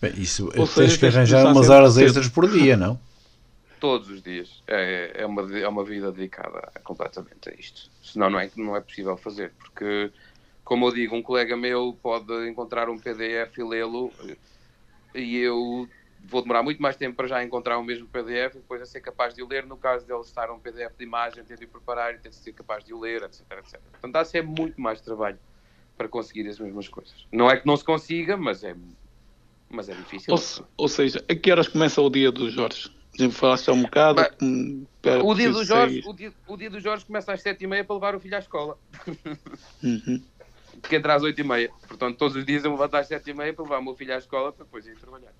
[0.00, 3.00] Bem, isso, Ou tens seja, que arranjar umas horas extras por dia, não?
[3.80, 4.62] Todos os dias.
[4.66, 7.90] É, é, uma, é uma vida dedicada completamente a isto.
[8.02, 9.52] Senão não é, não é possível fazer.
[9.58, 10.10] Porque
[10.64, 14.10] como eu digo, um colega meu pode encontrar um PDF e lê-lo
[15.14, 15.86] e eu
[16.26, 19.00] vou demorar muito mais tempo para já encontrar o mesmo PDF e depois a ser
[19.00, 19.66] capaz de o ler.
[19.66, 22.36] No caso dele estar um PDF de imagem, ter de o preparar e ter de
[22.36, 23.80] ser capaz de o ler, etc, etc.
[23.90, 25.38] Portanto, há sempre muito mais trabalho
[25.96, 27.26] para conseguir as mesmas coisas.
[27.30, 28.74] Não é que não se consiga, mas é,
[29.68, 30.34] mas é difícil.
[30.34, 30.40] Ou,
[30.76, 32.94] ou seja, a que horas começa o dia dos Jorge?
[33.14, 34.22] Exemplo, falaste há um bocado.
[34.40, 37.66] Mas, o, dia do Jorge, o, dia, o dia do Jorge começa às sete e
[37.66, 38.76] meia para levar o filho à escola.
[39.82, 40.20] Uhum
[40.88, 41.70] que entra às 8h30.
[41.88, 44.18] Portanto, todos os dias eu me levanto às 7h30 para levar o meu filho à
[44.18, 45.32] escola para depois ir trabalhar.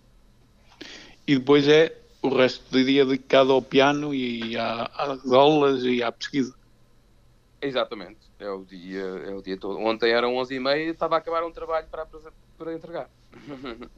[1.27, 6.11] E depois é o resto do dia dedicado ao piano e às aulas e à
[6.11, 6.55] pesquisa.
[7.61, 8.19] Exatamente.
[8.39, 9.79] É o dia, é o dia todo.
[9.79, 12.07] Ontem eram 11h30 e estava a acabar um trabalho para,
[12.59, 13.11] para entregar.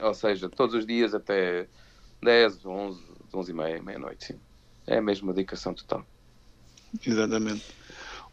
[0.00, 1.66] Ou seja, todos os dias até
[2.22, 4.40] 10, 11, 11h30, meia-noite, sim.
[4.86, 6.04] É a mesma dedicação total.
[7.04, 7.64] Exatamente.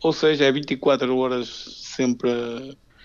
[0.02, 2.30] Ou seja, é 24 horas sempre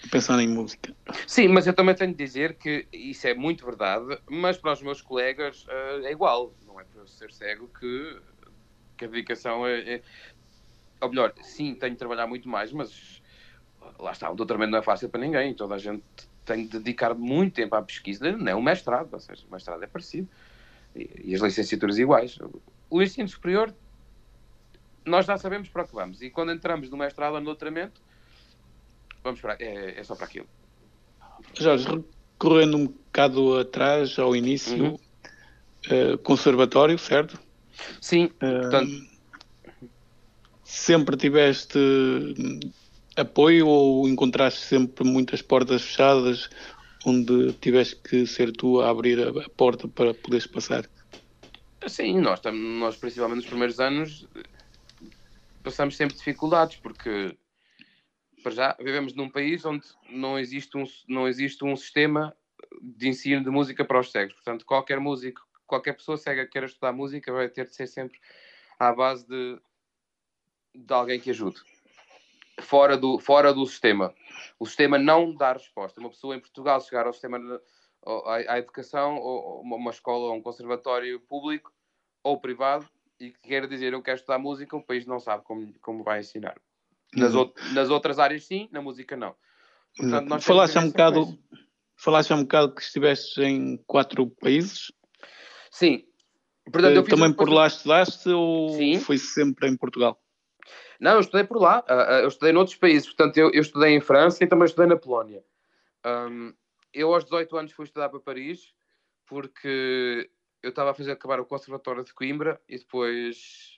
[0.09, 0.95] pensar em música.
[1.27, 4.83] Sim, mas eu também tenho de dizer que isso é muito verdade, mas para os
[4.83, 6.53] meus colegas uh, é igual.
[6.67, 8.19] Não é por eu ser cego que,
[8.97, 10.03] que a dedicação é, é.
[11.01, 13.23] Ou melhor, sim, tenho de trabalhar muito mais, mas
[13.99, 15.55] lá está, o doutoramento não é fácil para ninguém.
[15.55, 16.03] Toda a gente
[16.45, 19.83] tem de dedicar muito tempo à pesquisa, não é um mestrado, ou seja, o mestrado
[19.83, 20.29] é parecido.
[20.95, 22.39] E, e as licenciaturas iguais.
[22.89, 23.75] O ensino superior
[25.05, 26.23] nós já sabemos para o que vamos.
[26.23, 28.01] E quando entramos no mestrado ou no doutoramento,
[29.25, 30.47] vamos para, é, é só para aquilo.
[31.59, 31.89] Jorge,
[32.35, 34.95] recorrendo um bocado atrás, ao início, uhum.
[36.15, 37.41] uh, conservatório, certo?
[38.01, 39.15] Sim, uh, portanto...
[40.67, 41.79] Sempre tiveste
[43.17, 46.49] apoio ou encontraste sempre muitas portas fechadas
[47.05, 50.89] onde tiveste que ser tu a abrir a, a porta para poderes passar?
[51.87, 54.27] Sim, nós, nós principalmente nos primeiros anos
[55.63, 57.37] passamos sempre dificuldades, porque
[58.45, 62.37] para já vivemos num país onde não existe um, não existe um sistema
[62.81, 64.35] de ensino de música para os cegos.
[64.35, 68.21] Portanto, qualquer músico, qualquer pessoa cega que queira estudar música vai ter de ser sempre
[68.79, 69.59] à base de,
[70.75, 71.59] de alguém que ajude.
[72.61, 74.15] Fora do, fora do sistema.
[74.61, 75.99] O sistema não dá resposta.
[75.99, 77.39] Uma pessoa em Portugal chegar ao sistema,
[78.27, 81.73] à, educação, ou uma escola ou um conservatório público
[82.23, 85.73] ou privado, e que quer dizer eu quero estudar música, o país não sabe como,
[85.81, 86.57] como vai ensinar.
[87.17, 87.53] Nas, uhum.
[87.73, 89.35] nas outras áreas sim, na música não.
[89.97, 91.39] Portanto, falaste, um bocado,
[91.97, 94.93] falaste um bocado que estiveste em quatro países.
[95.71, 96.05] Sim.
[96.65, 98.99] Portanto, eu também por lá estudaste ou sim.
[98.99, 100.21] foi sempre em Portugal?
[100.99, 101.85] Não, eu estudei por lá.
[101.87, 103.07] Ah, ah, eu estudei noutros países.
[103.07, 105.45] Portanto, eu, eu estudei em França e também estudei na Polónia.
[106.05, 106.53] Um,
[106.93, 108.73] eu aos 18 anos fui estudar para Paris
[109.27, 110.31] porque
[110.63, 113.74] eu estava a fazer acabar o Conservatório de Coimbra e depois.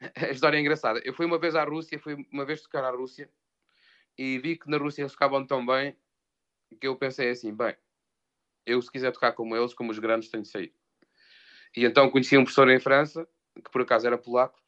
[0.16, 1.00] a história é engraçada.
[1.04, 3.30] Eu fui uma vez à Rússia, fui uma vez tocar à Rússia
[4.16, 5.96] e vi que na Rússia eles tocavam tão bem
[6.80, 7.76] que eu pensei assim: bem,
[8.66, 10.74] eu se quiser tocar como eles, como os grandes, tenho de sair.
[11.76, 14.60] E então conheci um professor em França, que por acaso era polaco,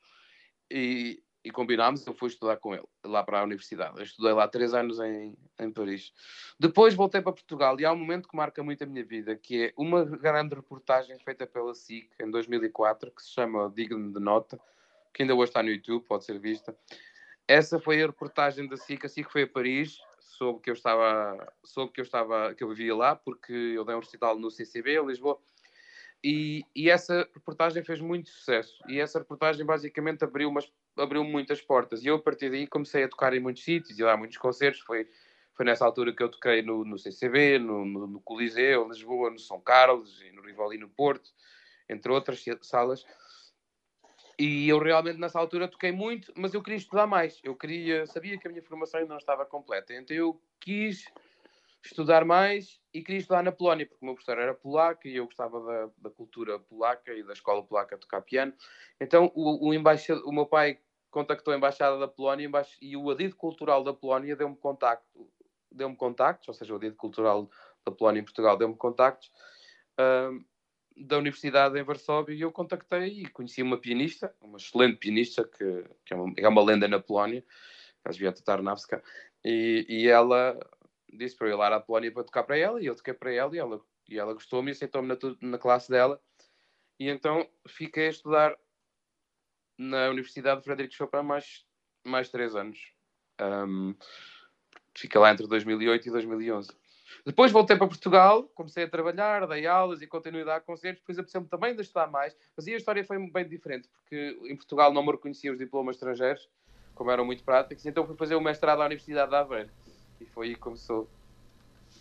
[0.71, 3.97] e, e combinámos, eu fui estudar com ele, lá para a universidade.
[3.97, 6.13] Eu estudei lá três anos em, em Paris.
[6.59, 9.67] Depois voltei para Portugal e há um momento que marca muito a minha vida, que
[9.67, 14.61] é uma grande reportagem feita pela SIC em 2004, que se chama Digno de Nota,
[15.17, 16.77] que ainda hoje está no YouTube, pode ser vista.
[17.49, 21.55] Essa foi a reportagem da SIC, a SIC foi a Paris, soube que eu estava,
[21.65, 24.99] soube que eu estava, que eu vivia lá, porque eu dei um recital no CCB,
[24.99, 25.41] em Lisboa,
[26.23, 28.77] e, e, essa reportagem fez muito sucesso.
[28.89, 32.03] E essa reportagem basicamente abriu, umas, abriu muitas portas.
[32.03, 34.81] E eu, a partir daí, comecei a tocar em muitos sítios e dar muitos concertos.
[34.81, 35.09] Foi,
[35.55, 39.31] foi nessa altura que eu toquei no, no CCB, no, no, no Coliseu, em Lisboa,
[39.31, 41.31] no São Carlos, no Rivoli no Porto,
[41.89, 43.05] entre outras salas.
[44.39, 47.41] E eu realmente nessa altura toquei muito, mas eu queria estudar mais.
[47.43, 49.95] Eu queria, sabia que a minha formação ainda não estava completa.
[49.95, 51.07] Então eu quis
[51.83, 55.25] estudar mais e queria estudar na Polónia, porque o meu professor era polaco e eu
[55.25, 58.53] gostava da, da cultura polaca e da escola polaca a tocar piano.
[59.01, 60.79] Então o, o, embaixador, o meu pai
[61.11, 62.51] contactou a embaixada da Polónia
[62.83, 65.31] e o adido cultural da Polónia deu-me contacto,
[65.71, 67.49] deu-me contactos, ou seja, o adido cultural
[67.85, 69.31] da Polónia em Portugal deu-me contactos
[69.99, 70.45] uh,
[70.97, 75.85] da Universidade em Varsóvia e eu contactei e conheci uma pianista, uma excelente pianista que,
[76.05, 77.45] que é, uma, é uma lenda na Polónia,
[78.03, 79.03] Kazvieta Tarnavska,
[79.45, 80.59] e, e ela
[81.13, 83.33] disse para eu ir lá à Polónia para tocar para ela, e eu toquei para
[83.33, 86.21] ela, e ela, e ela gostou-me e aceitou-me na, na classe dela.
[86.99, 88.57] E então fiquei a estudar
[89.77, 91.67] na Universidade de Frederico Chopin mais,
[92.05, 92.93] mais três anos.
[93.41, 93.95] Um,
[94.95, 96.71] fiquei lá entre 2008 e 2011.
[97.25, 101.01] Depois voltei para Portugal, comecei a trabalhar, dei aulas e continuei a dar concertos.
[101.01, 102.37] Depois apeteceu-me também de estudar mais.
[102.57, 105.97] Mas aí a história foi bem diferente, porque em Portugal não me reconhecia os diplomas
[105.97, 106.49] estrangeiros,
[106.95, 109.71] como eram muito práticos, então fui fazer o mestrado à Universidade de Aveiro
[110.21, 111.09] e foi aí que começou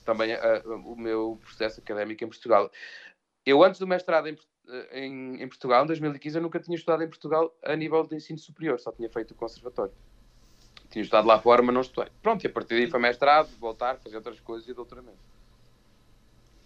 [0.05, 2.71] também a, a, o meu processo académico em Portugal.
[3.45, 4.37] Eu, antes do mestrado em,
[4.91, 8.39] em, em, Portugal, em 2015, eu nunca tinha estudado em Portugal a nível de ensino
[8.39, 9.93] superior, só tinha feito o conservatório.
[10.89, 12.11] Tinha estudado lá fora, mas não estudei.
[12.21, 15.17] Pronto, e a partir daí foi mestrado, voltar, fazer outras coisas e doutoramento.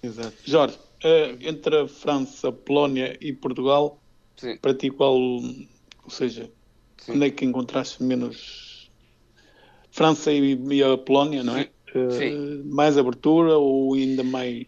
[0.02, 0.36] Exato.
[0.46, 4.00] Jorge, uh, entre a França, Polónia e Portugal,
[4.38, 4.58] Sim.
[4.58, 6.50] para ti qual, ou seja,
[6.98, 7.14] Sim.
[7.14, 8.90] onde é que encontraste menos
[9.92, 11.70] França e a Polónia, não é?
[11.94, 14.68] Uh, mais abertura ou ainda mais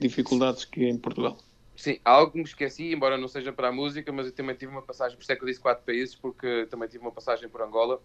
[0.00, 1.38] dificuldades que em Portugal?
[1.76, 4.72] Sim, algo que me esqueci, embora não seja para a música, mas eu também tive
[4.72, 7.48] uma passagem, por isso é que eu disse quatro países, porque também tive uma passagem
[7.48, 8.00] por Angola,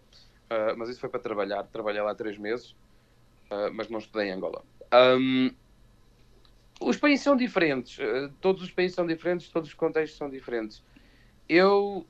[0.50, 2.72] uh, mas isso foi para trabalhar, trabalhei lá três meses,
[3.52, 4.64] uh, mas não estudei em Angola.
[4.94, 5.52] Um,
[6.82, 10.84] os países são diferentes, uh, todos os países são diferentes, todos os contextos são diferentes.
[11.48, 12.06] Eu,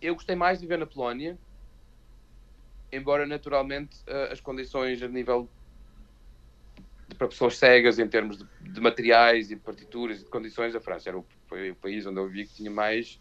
[0.00, 1.38] eu gostei mais de viver na Polónia,
[2.90, 3.98] embora naturalmente
[4.30, 5.46] as condições a nível
[7.16, 10.80] para pessoas cegas em termos de, de, materiais e de partituras e de condições, a
[10.80, 13.18] França era o, foi o país onde eu vi que tinha mais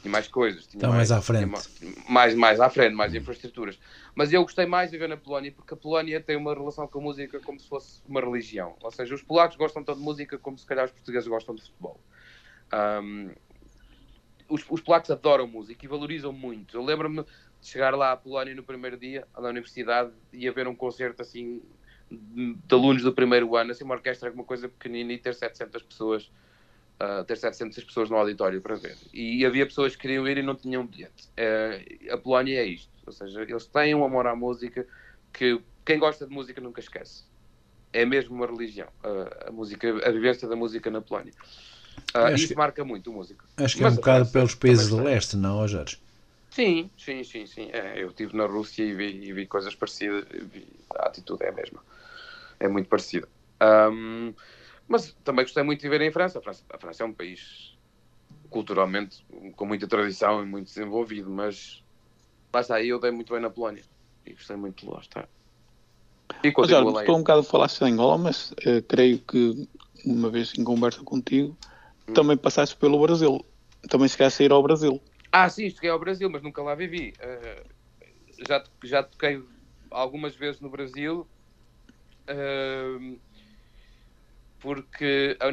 [0.00, 1.52] tinha mais coisas, tinha então, mais, mais à frente.
[2.08, 3.78] Mais, mais à frente, mais infraestruturas.
[4.14, 6.98] Mas eu gostei mais de viver na Polónia porque a Polónia tem uma relação com
[6.98, 8.76] a música como se fosse uma religião.
[8.80, 11.62] Ou seja, os polacos gostam tanto de música como se calhar os portugueses gostam de
[11.62, 12.00] futebol.
[13.02, 13.30] Um,
[14.48, 16.76] os, os polacos adoram música e valorizam muito.
[16.76, 17.24] Eu lembro-me
[17.60, 21.62] chegar lá à Polónia no primeiro dia, na universidade, e haver um concerto assim
[22.10, 26.30] de alunos do primeiro ano, assim uma orquestra alguma coisa pequenina e ter 700 pessoas,
[27.00, 28.96] uh, ter 700 pessoas no auditório para ver.
[29.12, 31.28] E havia pessoas que queriam ir e não tinham bilhete.
[31.38, 34.86] Uh, a Polónia é isto, ou seja, eles têm um amor à música
[35.32, 37.24] que quem gosta de música nunca esquece.
[37.92, 41.32] É mesmo uma religião, uh, a música, a vivência da música na Polónia.
[42.14, 43.44] Uh, isso que, marca muito a música.
[43.56, 45.98] Acho que é Mas é um bocado pelos países do leste, não, Jorge?
[46.50, 47.70] Sim, sim, sim, sim.
[47.72, 50.24] É, eu estive na Rússia e vi, e vi coisas parecidas.
[50.30, 51.82] Vi, a atitude é a mesma.
[52.58, 53.28] É muito parecida.
[53.60, 54.34] Um,
[54.88, 56.38] mas também gostei muito de viver em França.
[56.38, 56.64] A, França.
[56.70, 57.76] a França é um país
[58.48, 59.24] culturalmente
[59.54, 61.84] com muita tradição e muito desenvolvido, mas
[62.52, 63.82] lá está, eu dei muito bem na Polónia
[64.24, 65.28] e gostei muito de lá estar.
[66.42, 69.68] E mas, olha, estou um bocado a falar sem Angola, mas uh, creio que
[70.04, 71.56] uma vez em conversa contigo
[72.08, 72.14] hum.
[72.14, 73.44] também passaste pelo Brasil.
[73.88, 75.00] Também chegaste a ir ao Brasil.
[75.32, 77.12] Ah, sim, cheguei ao Brasil, mas nunca lá vivi.
[77.20, 77.68] Uh,
[78.46, 79.42] já, já toquei
[79.90, 81.26] algumas vezes no Brasil.
[82.28, 83.18] Uh,
[84.60, 85.48] porque a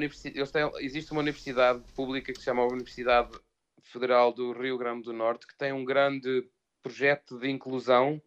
[0.81, 3.37] existe uma universidade pública que se chama Universidade
[3.81, 6.47] Federal do Rio Grande do Norte, que tem um grande
[6.81, 8.21] projeto de inclusão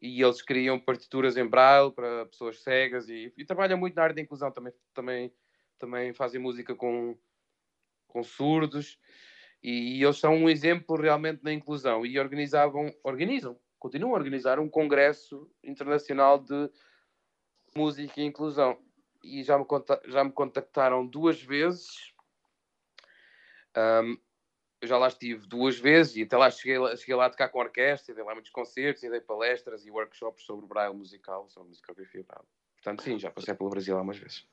[0.00, 4.14] e eles criam partituras em braille para pessoas cegas e, e trabalham muito na área
[4.14, 4.50] da inclusão.
[4.50, 5.32] Também, também,
[5.78, 7.16] também fazem música com,
[8.08, 8.98] com surdos
[9.62, 14.66] e, eles são um exemplo realmente na inclusão e organizavam, organizam continuam a organizar um
[14.66, 16.70] congresso internacional de
[17.76, 18.78] música e inclusão.
[19.24, 19.64] E já me,
[20.06, 22.12] já me contactaram duas vezes.
[23.76, 24.18] Um,
[24.82, 27.58] eu já lá estive duas vezes e até lá cheguei, cheguei lá a tocar com
[27.58, 32.22] orquestra, dei lá muitos concertos, e dei palestras e workshops sobre braille musical, sobre musicografia
[32.22, 32.46] braille.
[32.76, 34.46] Portanto, sim, já passei pelo Brasil algumas vezes.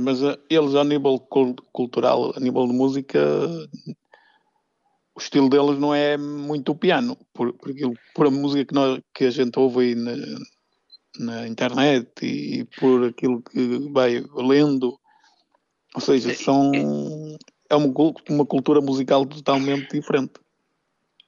[0.00, 3.20] Mas uh, eles, a nível cultural, a nível de música,
[5.14, 7.70] o estilo deles não é muito o piano, por, por,
[8.14, 10.12] por a música que, nós, que a gente ouve aí na,
[11.20, 14.98] na internet e por aquilo que vai lendo.
[15.94, 16.72] Ou seja, são,
[17.68, 17.92] é uma,
[18.28, 20.34] uma cultura musical totalmente diferente.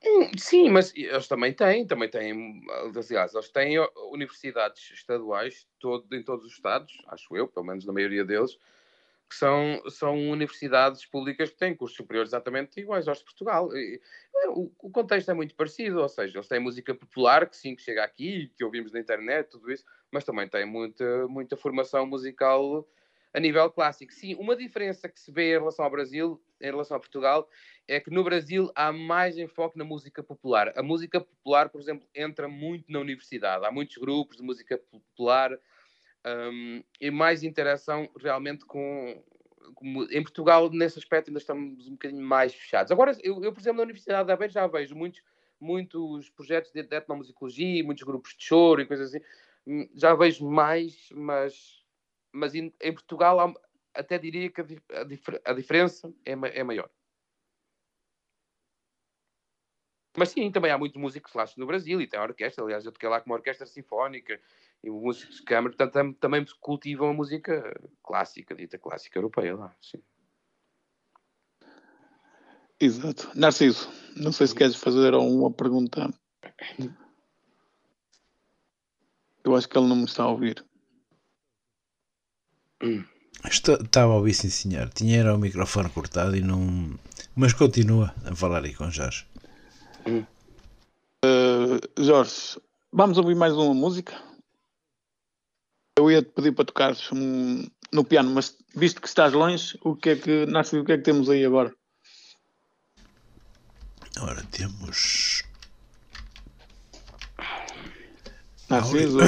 [0.04, 2.62] Hum, sim, mas eles também têm, também têm,
[2.96, 3.78] aliás, eles têm
[4.10, 8.58] universidades estaduais todo, em todos os estados, acho eu, pelo menos na maioria deles,
[9.32, 13.74] que são, são universidades públicas que têm cursos superiores exatamente iguais aos de Portugal.
[13.74, 13.98] E,
[14.48, 17.80] o, o, contexto é muito parecido, ou seja, eles têm música popular, que sim, que
[17.80, 22.86] chega aqui, que ouvimos na internet, tudo isso, mas também têm muita, muita formação musical
[23.32, 24.12] a nível clássico.
[24.12, 27.48] Sim, uma diferença que se vê em relação ao Brasil, em relação a Portugal,
[27.88, 30.74] é que no Brasil há mais enfoque na música popular.
[30.76, 33.64] A música popular, por exemplo, entra muito na universidade.
[33.64, 35.58] Há muitos grupos de música popular
[36.26, 39.22] um, e mais interação realmente com,
[39.74, 42.92] com, em Portugal nesse aspecto ainda estamos um bocadinho mais fechados.
[42.92, 45.22] Agora eu, eu por exemplo na Universidade da Aveiro já vejo muitos
[45.60, 49.24] muitos projetos de, etnomusicologia muitos grupos de choro e coisas assim.
[49.66, 51.82] Hum, já vejo mais mas
[52.32, 53.52] mas em, em Portugal há,
[53.94, 56.88] até diria que a, a, a diferença é, é maior.
[60.16, 62.62] Mas sim, também há muitos músicos lá no Brasil e tem a orquestra.
[62.62, 64.38] Aliás, eu toquei lá com uma orquestra sinfónica
[64.82, 69.74] e músicos de câmara, portanto, também cultivam a música clássica, dita clássica europeia lá.
[69.80, 70.02] Sim.
[72.80, 73.30] Exato.
[73.34, 76.12] Narciso, não sei se queres fazer uma pergunta.
[79.44, 80.64] Eu acho que ele não me está a ouvir.
[83.44, 84.88] estava a ouvir, sim, senhor.
[84.90, 86.98] Tinha era o microfone cortado e não.
[87.36, 89.26] Mas continua a falar aí com Jorge.
[91.24, 92.60] Uh, Jorge,
[92.92, 94.31] vamos ouvir mais uma música?
[95.98, 99.94] Eu ia te pedir para tocares um, no piano, mas visto que estás longe, o
[99.94, 101.72] que é que, Nasce, o que é que temos aí agora?
[104.20, 105.42] Ora, temos.
[108.68, 109.18] Narciso.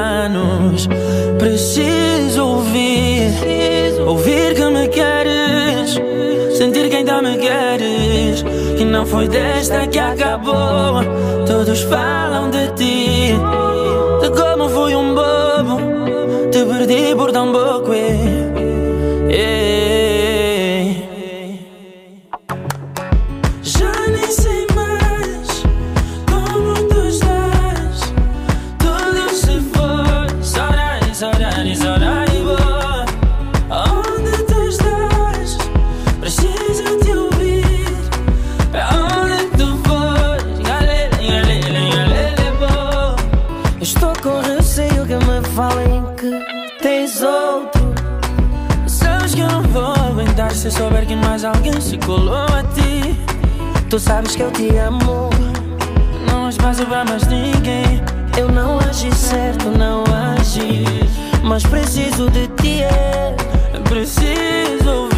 [0.00, 0.88] Planos.
[1.38, 3.32] Preciso ouvir,
[4.06, 6.00] ouvir que me queres,
[6.56, 8.42] sentir que ainda me queres.
[8.76, 11.02] Que não foi desta que acabou.
[11.46, 13.34] Todos falam de ti,
[14.22, 15.76] de como fui um bobo.
[16.50, 17.69] Te perdi por tão pouco.
[53.90, 55.30] Tu sabes que eu te amo.
[56.30, 58.00] Não espaço pra mais ninguém.
[58.38, 60.04] Eu não agi certo, não
[60.38, 60.84] agi.
[61.42, 63.34] Mas preciso de ti, é.
[63.88, 65.09] Preciso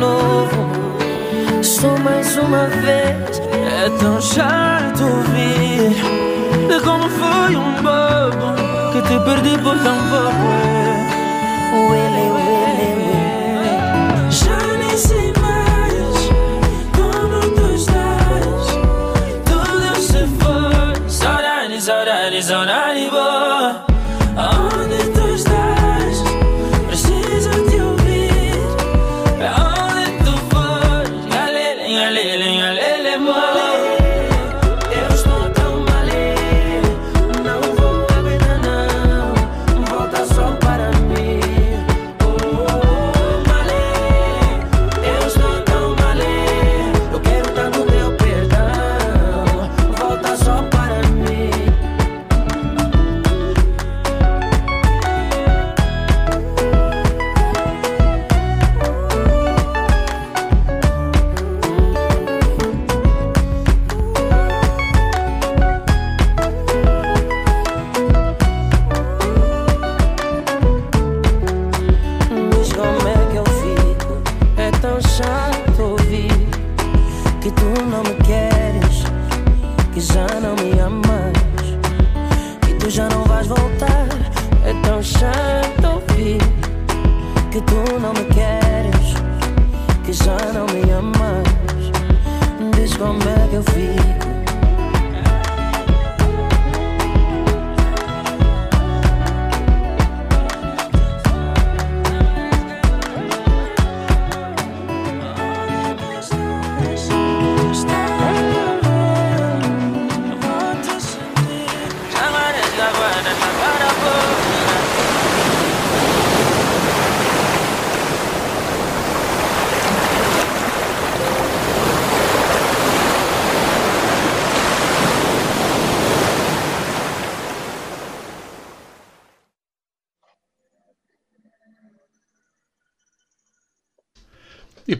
[0.00, 0.70] novo.
[1.62, 6.20] Só mais uma vez, é tão chato ouvir
[6.82, 8.54] como fui um bobo
[8.92, 10.89] que te perdi por tão pouco.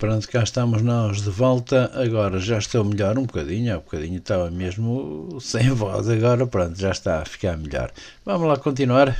[0.01, 1.91] Pronto, cá estamos nós de volta.
[1.95, 3.75] Agora já estou melhor um bocadinho.
[3.75, 6.09] Há bocadinho estava mesmo sem voz.
[6.09, 7.93] Agora pronto, já está a ficar melhor.
[8.25, 9.15] Vamos lá continuar.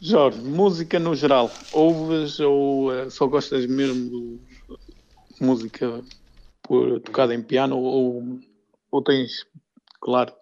[0.00, 4.38] Jorge, música no geral, ouves ou eh, só gostas mesmo
[5.36, 6.02] de música
[6.62, 8.22] por, tocada em piano ou,
[8.92, 9.44] ou tens,
[10.00, 10.32] claro,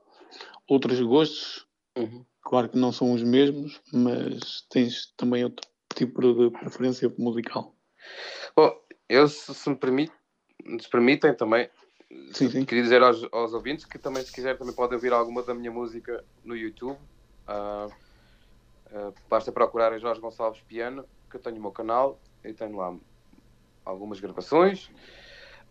[0.68, 1.66] outros gostos?
[2.43, 5.66] Claro que não são os mesmos, mas tens também outro
[5.97, 7.75] tipo de preferência musical.
[8.55, 8.73] Bom,
[9.09, 10.13] eu, se, se me permite,
[10.65, 11.69] nos permitem também,
[12.33, 12.65] Sim, sim.
[12.65, 15.71] queria dizer aos, aos ouvintes que também, se quiser, também podem ouvir alguma da minha
[15.71, 16.99] música no YouTube.
[17.47, 17.89] Ah,
[18.93, 22.77] ah, basta procurar em Jorge Gonçalves Piano, que eu tenho o meu canal e tenho
[22.77, 22.97] lá
[23.85, 24.91] algumas gravações.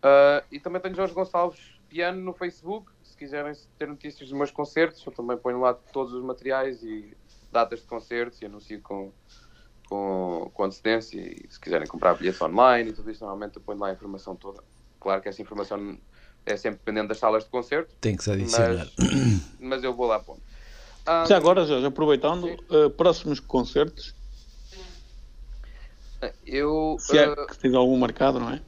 [0.02, 2.92] Ah, e também tenho Jorge Gonçalves Piano no Facebook.
[3.02, 7.16] Se quiserem ter notícias dos meus concertos, eu também ponho lá todos os materiais e
[7.50, 9.12] datas de concertos e anuncio com,
[9.86, 11.18] com, com antecedência.
[11.20, 14.36] E se quiserem comprar bilhetes online e tudo isso, normalmente eu ponho lá a informação
[14.36, 14.62] toda.
[15.00, 15.98] Claro que essa informação
[16.44, 17.94] é sempre dependendo das salas de concerto.
[18.00, 18.86] Tem que se adicionar.
[18.98, 20.42] Mas, mas eu vou lá pondo.
[21.06, 24.14] Ah, Já agora, Jorge, aproveitando, eh, próximos concertos,
[26.44, 28.62] eu se, é, ah, que tens algum marcado, não é?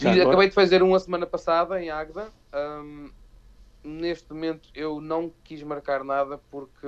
[0.00, 0.28] Já Fiz- agora?
[0.28, 2.32] acabei de fazer uma semana passada em Águeda.
[2.52, 3.10] Ahm,
[3.84, 6.86] neste momento eu não quis marcar nada porque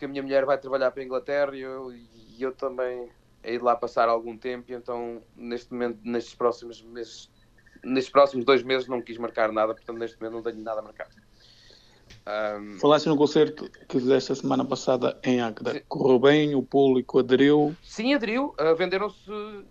[0.00, 3.10] que a minha mulher vai trabalhar para a Inglaterra e eu, e eu também
[3.44, 7.30] hei de lá passar algum tempo, então neste momento, nestes próximos meses,
[7.84, 11.10] nestes próximos dois meses não quis marcar nada, portanto neste momento não tenho nada marcado.
[12.26, 15.82] Um, Falaste no concerto que fizeste a semana passada em Águeda.
[15.88, 17.74] Correu bem, o público aderiu.
[17.82, 18.54] Sim, aderiu.
[18.58, 19.30] Uh, Venderam-se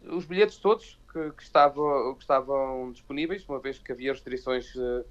[0.09, 5.05] os bilhetes todos que, que, estavam, que estavam disponíveis, uma vez que havia restrições uh,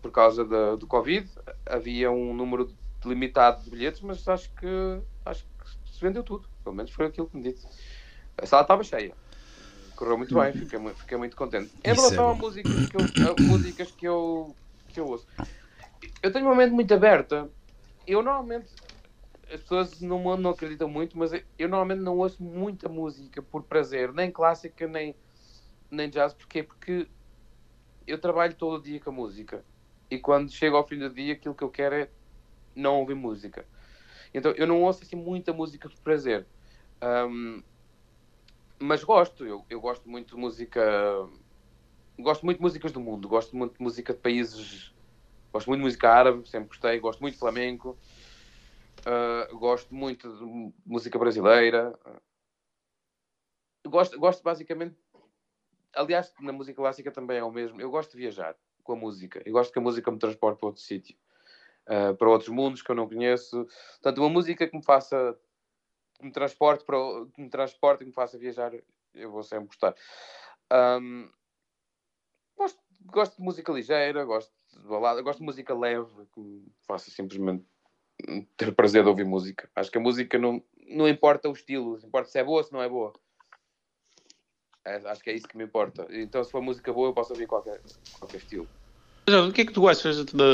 [0.00, 1.28] por causa da, do Covid.
[1.66, 2.74] Havia um número
[3.08, 6.48] limitado de bilhetes, mas acho que, acho que se vendeu tudo.
[6.62, 7.66] Pelo menos foi aquilo que me disse.
[8.38, 9.14] A sala estava cheia.
[9.96, 11.72] Correu muito bem, fiquei, fiquei muito contente.
[11.84, 14.56] Em Isso relação é a músicas que eu, a músicas que eu,
[14.88, 15.26] que eu ouço,
[16.22, 17.48] eu tenho uma mente muito aberta.
[18.06, 18.70] Eu normalmente,
[19.52, 24.12] as pessoas não, não acreditam muito, mas eu normalmente não ouço muita música por prazer,
[24.12, 25.14] nem clássica, nem,
[25.90, 26.32] nem jazz.
[26.32, 26.62] Porquê?
[26.62, 27.06] Porque
[28.06, 29.64] eu trabalho todo o dia com a música.
[30.10, 32.08] E quando chego ao fim do dia, aquilo que eu quero é
[32.74, 33.66] não ouvir música.
[34.34, 36.46] Então eu não ouço assim muita música por prazer.
[37.02, 37.62] Um,
[38.80, 40.82] mas gosto, eu, eu gosto muito de música.
[42.18, 44.92] Gosto muito de músicas do mundo, gosto muito de música de países.
[45.52, 47.98] Gosto muito de música árabe, sempre gostei, gosto muito de flamenco,
[49.06, 51.98] uh, gosto muito de música brasileira.
[53.86, 54.96] Gosto, gosto basicamente.
[55.94, 57.80] Aliás, na música clássica também é o mesmo.
[57.80, 59.42] Eu gosto de viajar com a música.
[59.44, 61.16] Eu gosto que a música me transporte para outro sítio.
[61.88, 63.66] Uh, para outros mundos que eu não conheço.
[63.94, 65.36] Portanto, uma música que me faça
[66.22, 66.96] que me transporte para
[67.34, 68.72] que me transporte e me faça viajar,
[69.12, 69.94] eu vou sempre gostar.
[70.72, 71.28] Um,
[72.56, 77.10] gosto, gosto de música ligeira, gosto de balada, gosto de música leve, que me faça
[77.10, 77.64] simplesmente
[78.56, 79.68] ter prazer de ouvir música.
[79.74, 82.72] Acho que a música não, não importa o estilo, importa se é boa ou se
[82.72, 83.12] não é boa.
[84.84, 86.06] É, acho que é isso que me importa.
[86.10, 87.80] Então, se for música boa, eu posso ouvir qualquer,
[88.18, 88.68] qualquer estilo.
[89.28, 90.44] O que é que tu achas da,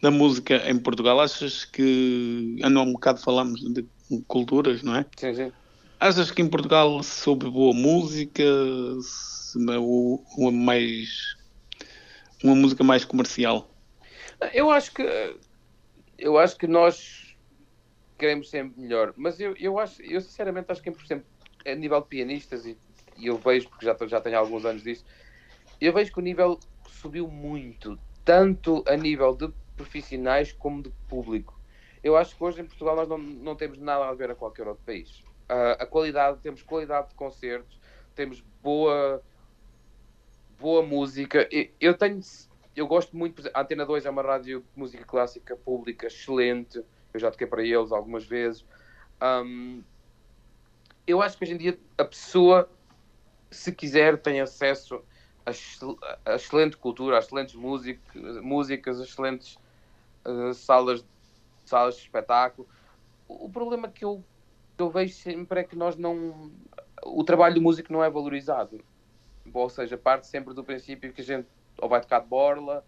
[0.00, 1.20] da música em Portugal?
[1.20, 2.58] Achas que.
[2.62, 3.84] Ando um bocado falamos de
[4.26, 5.06] culturas, não é?
[5.16, 5.52] Sim, sim.
[5.98, 8.42] Achas que em Portugal se ouve boa música?
[9.02, 11.36] Se, uma mais.
[12.42, 13.70] Uma música mais comercial?
[14.54, 15.36] Eu acho que.
[16.18, 17.36] Eu acho que nós
[18.18, 19.12] queremos sempre melhor.
[19.16, 20.00] Mas eu, eu acho.
[20.02, 21.26] Eu sinceramente acho que, por exemplo,
[21.66, 22.76] a nível de pianistas, e,
[23.18, 25.04] e eu vejo, porque já, já tenho alguns anos disso,
[25.80, 27.98] eu vejo que o nível subiu muito.
[28.24, 29.50] Tanto a nível de
[29.80, 31.58] profissionais como de público.
[32.02, 34.68] Eu acho que hoje em Portugal nós não, não temos nada a ver a qualquer
[34.68, 35.20] outro país.
[35.48, 37.80] Uh, a qualidade, temos qualidade de concertos,
[38.14, 39.22] temos boa,
[40.58, 41.48] boa música.
[41.80, 42.20] Eu, tenho,
[42.76, 47.20] eu gosto muito, a Antena 2 é uma rádio de música clássica pública excelente, eu
[47.20, 48.64] já toquei para eles algumas vezes.
[49.22, 49.82] Um,
[51.06, 52.70] eu acho que hoje em dia a pessoa,
[53.50, 55.02] se quiser, tem acesso
[55.44, 58.00] a, excelente cultura, a excelentes música,
[58.40, 59.58] músicas, a excelentes
[60.26, 61.04] uh, salas,
[61.64, 62.68] salas de espetáculo.
[63.28, 64.24] O problema que eu,
[64.76, 66.50] que eu vejo sempre é que nós não.
[67.04, 68.82] O trabalho do músico não é valorizado.
[69.52, 71.48] Ou seja, parte sempre do princípio que a gente
[71.80, 72.84] ou vai tocar de borla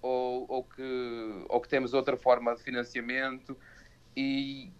[0.00, 3.56] ou, ou, que, ou que temos outra forma de financiamento
[4.16, 4.70] e,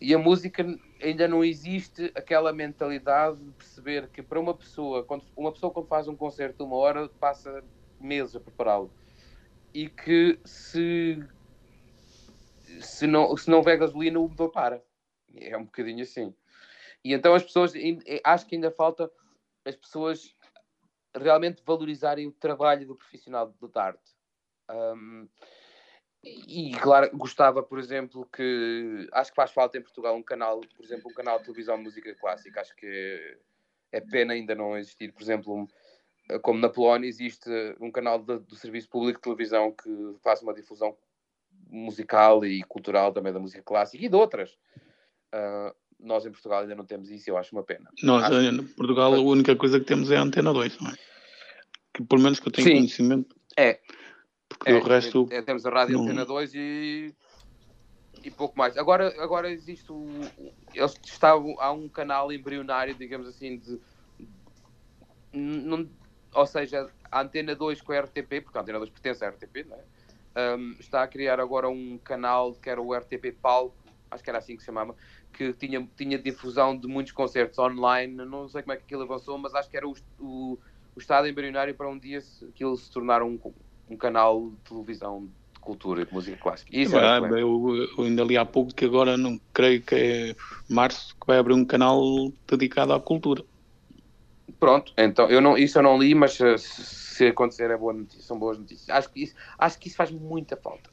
[0.00, 0.64] e a música
[1.02, 5.86] ainda não existe aquela mentalidade de perceber que para uma pessoa, quando, uma pessoa quando
[5.86, 7.62] faz um concerto de uma hora, passa
[8.00, 8.90] meses a prepará-lo.
[9.74, 11.22] E que se,
[12.80, 14.82] se, não, se não houver gasolina, o motor para.
[15.34, 16.34] É um bocadinho assim.
[17.04, 17.72] E então as pessoas,
[18.24, 19.10] acho que ainda falta
[19.64, 20.34] as pessoas
[21.14, 24.16] realmente valorizarem o trabalho do profissional de arte.
[24.70, 25.28] Um,
[26.24, 30.84] e claro, gostava, por exemplo, que acho que faz falta em Portugal um canal, por
[30.84, 32.60] exemplo, um canal de televisão de música clássica.
[32.60, 33.38] Acho que
[33.92, 35.66] é pena ainda não existir, por exemplo,
[36.42, 37.48] como na Polónia existe
[37.80, 40.96] um canal de, do Serviço Público de Televisão que faz uma difusão
[41.70, 44.50] musical e cultural também da música clássica e de outras.
[45.34, 47.90] Uh, nós em Portugal ainda não temos isso eu acho uma pena.
[48.02, 48.40] Nós acho...
[48.40, 50.94] em Portugal a única coisa que temos é a Antena 2, não é?
[51.92, 52.74] Que pelo menos que eu tenho Sim.
[52.74, 53.36] conhecimento.
[53.56, 53.80] É,
[54.48, 55.28] porque é, o resto.
[55.30, 56.04] É, temos a Rádio não...
[56.04, 57.14] Antena 2 e,
[58.24, 58.76] e pouco mais.
[58.78, 60.06] Agora, agora existe o.
[60.72, 63.80] Eles estavam, há um canal embrionário, digamos assim, de.
[65.32, 65.88] Não,
[66.32, 69.66] ou seja, a Antena 2 com a RTP, porque a Antena 2 pertence à RTP,
[69.66, 69.84] não é?
[70.38, 73.76] Um, está a criar agora um canal que era o RTP Palco,
[74.08, 74.94] acho que era assim que se chamava,
[75.32, 78.14] que tinha, tinha difusão de muitos concertos online.
[78.14, 80.58] Não sei como é que aquilo avançou, mas acho que era o, o,
[80.94, 83.38] o estado embrionário para um dia aquilo se tornar um,
[83.90, 86.70] um canal de televisão de cultura e de música clássica.
[86.72, 90.36] Isso ah, eu, eu, ainda li há pouco que agora não creio que é
[90.68, 92.00] março que vai abrir um canal
[92.48, 93.44] dedicado à cultura.
[94.60, 98.22] Pronto, então eu não, isso eu não li, mas se, se acontecer é boa notícia,
[98.22, 98.88] são boas notícias.
[98.88, 100.88] Acho que, isso, acho que isso faz muita falta.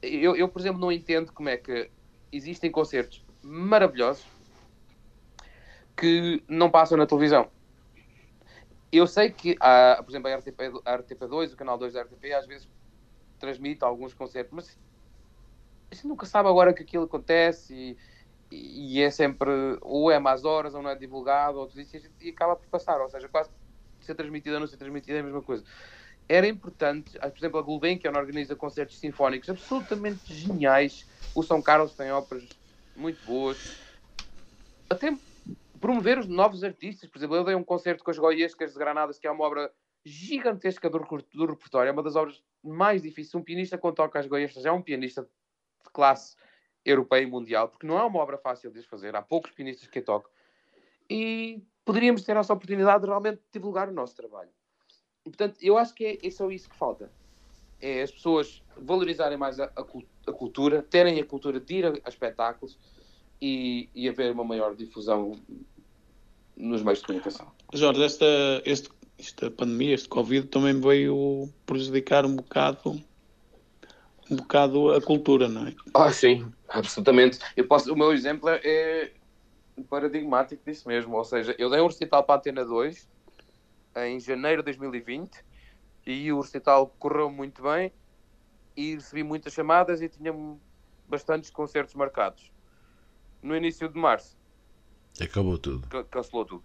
[0.00, 1.90] eu, eu, por exemplo, não entendo como é que
[2.32, 4.26] existem concertos maravilhosos
[5.94, 7.50] que não passam na televisão.
[8.90, 12.32] Eu sei que, há, por exemplo, a, RTP, a RTP2, o canal 2 da RTP,
[12.32, 12.66] às vezes
[13.38, 14.78] transmite alguns concertos,
[15.90, 17.96] mas nunca sabe agora que aquilo acontece
[18.50, 19.50] e, e é sempre,
[19.82, 23.00] ou é mais horas, ou não é divulgado, ou tudo isso, e acaba por passar,
[23.02, 23.50] ou seja, quase
[24.08, 25.64] ser transmitida ou não ser transmitida é a mesma coisa.
[26.28, 31.06] Era importante, por exemplo, a Gulbenkian organiza concertos sinfónicos absolutamente geniais.
[31.34, 32.46] O São Carlos tem óperas
[32.94, 33.78] muito boas.
[34.90, 35.16] Até
[35.80, 37.08] promover os novos artistas.
[37.08, 39.72] Por exemplo, eu dei um concerto com as Goiescas de Granadas, que é uma obra
[40.04, 41.88] gigantesca do, do repertório.
[41.88, 43.34] É uma das obras mais difíceis.
[43.34, 46.36] Um pianista quando toca as Goiescas é um pianista de classe
[46.84, 49.14] europeia e mundial, porque não é uma obra fácil de fazer.
[49.16, 50.30] Há poucos pianistas que a tocam.
[51.08, 54.50] E poderíamos ter essa oportunidade de realmente divulgar o nosso trabalho.
[55.24, 57.10] E, portanto, eu acho que é, é só isso que falta.
[57.80, 59.80] É as pessoas valorizarem mais a, a,
[60.26, 62.78] a cultura, terem a cultura de ir a, a espetáculos
[63.40, 65.40] e, e, haver uma maior difusão
[66.54, 67.50] nos meios de comunicação.
[67.72, 68.26] Jorge, esta,
[68.66, 73.02] este, esta pandemia, este Covid, também veio prejudicar um bocado
[74.30, 75.74] um bocado a cultura, não é?
[75.94, 77.38] Ah, sim, absolutamente.
[77.56, 79.10] Eu posso, o meu exemplo é
[79.82, 81.16] paradigmático disso mesmo.
[81.16, 83.08] Ou seja, eu dei um recital para a Atena 2
[83.96, 85.44] em janeiro de 2020
[86.06, 87.92] e o recital correu muito bem
[88.76, 90.32] e recebi muitas chamadas e tinha
[91.08, 92.52] bastantes concertos marcados.
[93.42, 94.36] No início de março
[95.20, 96.64] acabou tudo, cancelou tudo.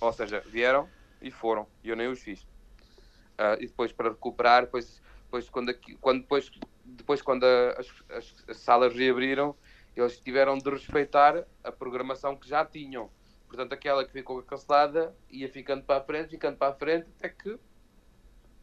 [0.00, 0.88] Ou seja, vieram
[1.20, 2.42] e foram e eu nem os fiz.
[2.42, 6.50] Uh, e depois para recuperar, depois, depois quando, aqui, quando depois,
[6.84, 9.54] depois quando a, as, as, as salas reabriram,
[9.96, 13.10] eles tiveram de respeitar a programação que já tinham.
[13.46, 17.28] Portanto, aquela que ficou cancelada ia ficando para a frente, ficando para a frente, até
[17.28, 17.58] que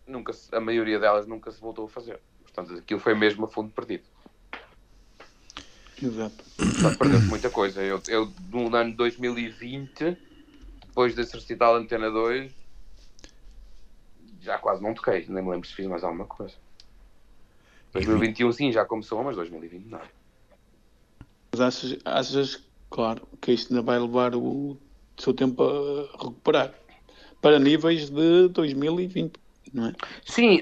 [0.08, 2.20] nunca se, a maioria delas nunca se voltou a fazer.
[2.44, 4.04] Portanto, aquilo foi mesmo a fundo perdido.
[6.02, 6.44] Exato.
[7.00, 7.82] Perdeu-se muita coisa.
[7.82, 10.18] Eu, eu, no ano 2020,
[10.86, 12.52] depois desse recital Antena 2,
[14.42, 15.26] já quase não toquei.
[15.28, 16.56] Nem me lembro se fiz mais alguma coisa.
[17.94, 20.02] 2021 sim, já começou, mas 2020 não.
[21.56, 24.78] Mas achas, achas Claro, que isto ainda vai levar o
[25.18, 26.74] seu tempo a recuperar
[27.42, 29.38] para níveis de 2020,
[29.74, 29.94] não é?
[30.26, 30.62] Sim,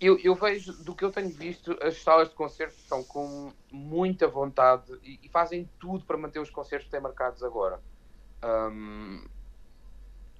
[0.00, 4.28] eu, eu vejo, do que eu tenho visto, as salas de concertos estão com muita
[4.28, 7.80] vontade e, e fazem tudo para manter os concertos que têm marcados agora.
[8.44, 9.24] Um,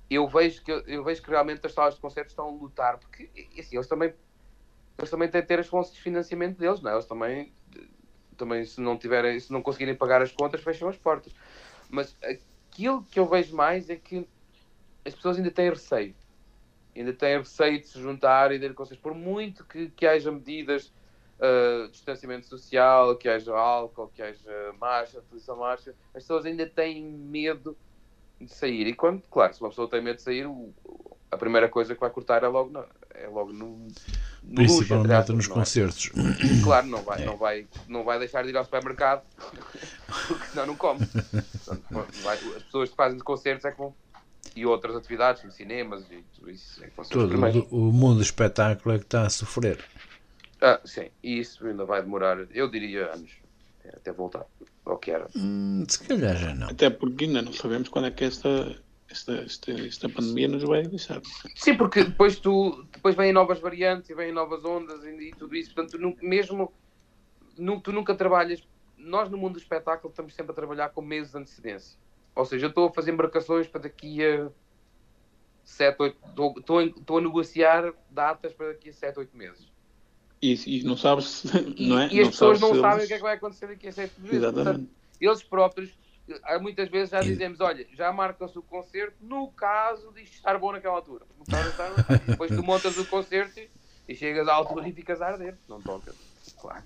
[0.08, 3.28] eu vejo que eu vejo que realmente as salas de concertos estão a lutar porque
[3.58, 4.14] assim, eles também
[4.98, 6.94] eles também têm de ter as fontes de financiamento deles, não é?
[6.94, 7.52] Eles também
[8.36, 11.32] também se não tiverem, se não conseguirem pagar as contas, fecham as portas.
[11.88, 14.26] Mas aquilo que eu vejo mais é que
[15.04, 16.14] as pessoas ainda têm receio.
[16.94, 20.92] Ainda têm receio de se juntar e de ir Por muito que, que haja medidas
[21.38, 26.66] uh, de distanciamento social, que haja álcool, que haja marcha, utilização marcha, as pessoas ainda
[26.66, 27.76] têm medo
[28.40, 28.86] de sair.
[28.86, 30.46] E quando, claro, se uma pessoa tem medo de sair,
[31.30, 33.86] a primeira coisa que vai cortar é logo, no, é logo no,
[34.46, 35.48] no Principalmente luxo, nos é?
[35.48, 36.10] concertos.
[36.14, 36.62] É?
[36.64, 37.26] Claro, não vai, é.
[37.26, 39.22] não, vai, não vai deixar de ir ao supermercado,
[40.28, 41.04] porque senão não come.
[41.06, 41.84] Portanto,
[42.22, 43.94] vai, as pessoas que fazem concertos é que vão.
[44.54, 46.82] E outras atividades, como cinemas e tudo isso.
[46.82, 47.34] É Todo
[47.70, 49.84] o mundo do espetáculo é que está a sofrer.
[50.62, 53.30] Ah, sim, e isso ainda vai demorar, eu diria, anos
[53.94, 54.46] até voltar
[54.84, 55.28] ao que era.
[55.36, 56.68] Hum, se calhar já não.
[56.68, 58.76] Até porque ainda não sabemos quando é que esta
[59.08, 61.20] esta, esta, esta pandemia nos vai deixar.
[61.54, 65.54] Sim, porque depois tu depois vêm novas variantes e vêm novas ondas e, e tudo
[65.54, 66.72] isso, portanto, tu, mesmo
[67.56, 68.62] nu, tu nunca trabalhas.
[68.96, 71.98] Nós no mundo do espetáculo estamos sempre a trabalhar com meses de antecedência.
[72.34, 74.50] Ou seja, eu estou a fazer embarcações para daqui a
[75.64, 76.18] 7, 8.
[76.58, 79.72] Estou, estou a negociar datas para daqui a 7, 8 meses.
[80.42, 81.44] E, e não sabes,
[81.78, 82.08] não é?
[82.08, 83.04] E, e as não pessoas não sabem eles...
[83.04, 84.36] o que é que vai acontecer daqui a 7 meses.
[84.36, 84.64] Exatamente.
[84.64, 84.90] Portanto,
[85.20, 85.98] eles próprios
[86.60, 90.96] muitas vezes já dizemos, olha, já marca-se o concerto no caso de estar bom naquela
[90.96, 91.24] altura.
[91.46, 91.90] Estar...
[92.26, 93.60] Depois tu montas o concerto
[94.08, 95.56] e chegas à altura e ficas a arder.
[95.68, 96.14] Não toca.
[96.60, 96.82] Claro.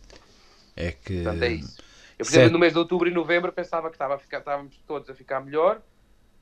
[0.76, 1.22] É que.
[1.22, 1.78] Portanto, é isso.
[2.18, 4.76] Eu, por exemplo, no mês de outubro e novembro pensava que estava a ficar, estávamos
[4.86, 5.80] todos a ficar melhor.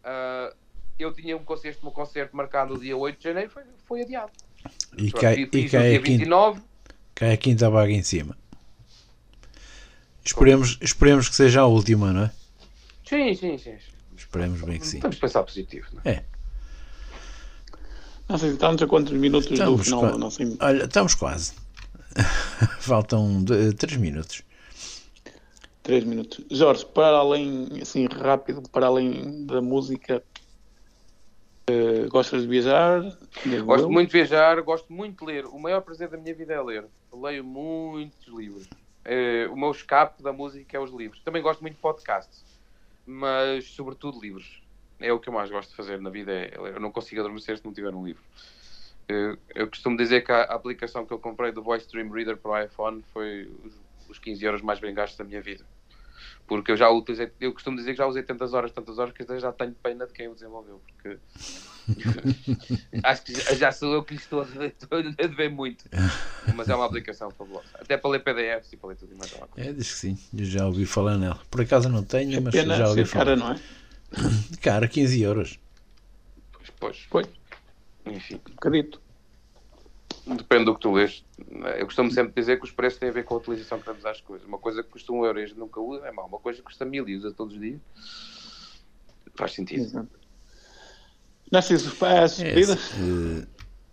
[0.01, 0.55] Uh,
[0.99, 4.33] eu tinha um concerto, um concerto marcado no dia 8 de janeiro, foi, foi adiado.
[4.97, 6.61] E cai, Pronto, e cai, dia 29.
[7.15, 8.37] cai a quinta vaga em cima.
[10.25, 12.33] Esperemos, esperemos que seja a última, não é?
[13.09, 13.75] Sim, sim, sim.
[14.15, 15.01] Esperemos bem que sim.
[15.01, 16.11] Temos que pensar positivo, não é?
[16.11, 16.25] É.
[18.29, 20.19] Não sei, estamos a quantos minutos estamos do final?
[20.19, 20.55] Não sei.
[20.61, 21.55] Olha, estamos quase.
[22.81, 23.43] Faltam
[23.79, 24.43] 3 minutos.
[25.83, 26.45] 3 minutos.
[26.51, 30.23] Jorge, para além, assim, rápido, para além da música,
[31.71, 33.01] uh, gostas de viajar?
[33.65, 35.47] Gosto muito de viajar, gosto muito de ler.
[35.47, 36.85] O maior prazer da minha vida é ler.
[37.11, 38.69] leio muitos livros.
[39.11, 41.23] Eh, o meu escape da música é os livros.
[41.23, 42.45] Também gosto muito de podcasts,
[43.09, 44.63] mas sobretudo livros.
[45.01, 46.33] É o que eu mais gosto de fazer na vida.
[46.33, 48.23] é- eu não consigo adormecer se não tiver um livro.
[49.09, 52.51] Eh, eu costumo dizer que a aplicação que eu comprei do Voice Dream Reader para
[52.53, 55.67] o iPhone foi os, os 15 euros mais bem gastos da minha vida.
[56.47, 59.23] Porque eu já utilizei, eu costumo dizer que já usei tantas horas, tantas horas que
[59.23, 60.81] até já tenho pena de quem o desenvolveu.
[60.87, 61.19] Porque
[63.03, 65.85] acho que já, sou eu que lhe estou a dever, muito.
[66.55, 67.69] Mas é uma aplicação fabulosa.
[67.75, 69.71] Até para ler PDFs e para ler tudo e mais alguma coisa.
[69.71, 71.41] É, diz que sim, eu já ouvi falar nela.
[71.51, 73.25] Por acaso não tenho, mas Pena já ouvi ser falar.
[73.25, 73.61] cara, não é?
[74.61, 75.59] Cara, 15 euros.
[76.81, 77.27] Pois, Pois,
[78.07, 78.37] enfim.
[78.37, 79.01] um bocadito.
[80.37, 81.25] Depende do que tu lês.
[81.79, 84.05] Eu costumo sempre dizer que os preços têm a ver com a utilização que damos
[84.05, 84.47] às coisas.
[84.47, 86.27] Uma coisa que custa um euro e a gente nunca usa é mau.
[86.27, 87.81] Uma coisa que custa mil e usa todos os dias
[89.39, 89.83] faz sentido.
[89.83, 90.09] Exato.
[91.51, 92.55] Narciso, as É,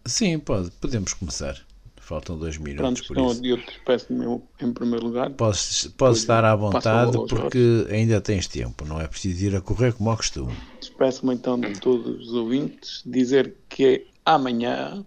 [0.06, 1.56] sim, pode, podemos começar.
[1.98, 3.46] Faltam dois minutos, Pronto, por então isso.
[3.46, 5.32] eu te despeço-me em primeiro lugar.
[5.32, 9.92] Podes, podes estar à vontade porque ainda tens tempo, não é preciso ir a correr
[9.94, 10.54] como ao costume.
[10.80, 13.02] Despeço-me então de todos os ouvintes.
[13.04, 15.04] Dizer que é amanhã,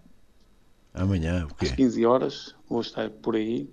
[0.93, 1.75] Amanhã, o às quê?
[1.75, 3.69] 15 horas, vou estar por aí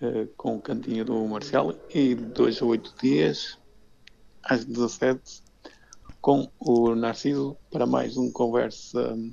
[0.00, 3.58] eh, com o cantinho do Marcial e de 2 a 8 dias,
[4.42, 5.42] às 17,
[6.20, 9.32] com o Narciso para mais um Conversa hum,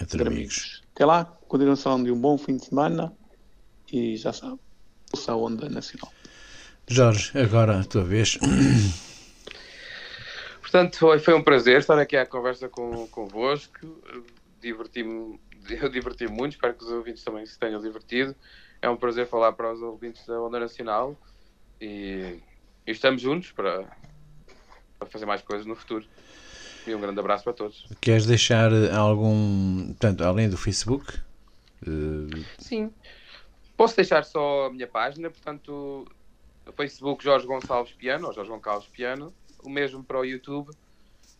[0.00, 0.36] Entre amigos.
[0.38, 0.82] amigos.
[0.94, 3.12] Até lá, continuação de um bom fim de semana
[3.92, 4.58] e já sabe,
[5.26, 6.12] a Onda Nacional.
[6.88, 8.38] Jorge, agora a tua vez.
[10.60, 14.02] Portanto, foi, foi um prazer estar aqui à conversa com, convosco.
[14.64, 15.38] Diverti-me,
[15.80, 18.34] eu diverti-me muito, espero que os ouvintes também se tenham divertido.
[18.80, 21.16] É um prazer falar para os ouvintes da Onda Nacional
[21.80, 22.38] e,
[22.86, 23.86] e estamos juntos para,
[24.98, 26.06] para fazer mais coisas no futuro.
[26.86, 27.86] E um grande abraço para todos.
[28.00, 29.86] Queres deixar algum.
[29.86, 31.18] Portanto, além do Facebook?
[31.86, 32.92] eh, Sim.
[33.76, 36.06] Posso deixar só a minha página, portanto,
[36.66, 39.32] o Facebook Jorge Gonçalves Piano, ou Jorge Gonçalves Piano,
[39.64, 40.70] o mesmo para o YouTube,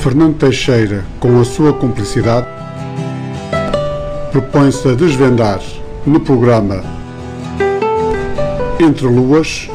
[0.00, 2.63] Fernando Teixeira, com a sua cumplicidade,
[4.34, 5.60] propõe-se a desvendar
[6.04, 6.82] no programa
[8.80, 9.68] Entre Luas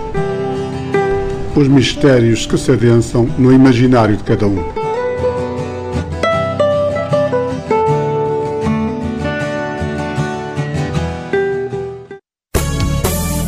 [1.55, 4.61] os mistérios que se adensam no imaginário de cada um.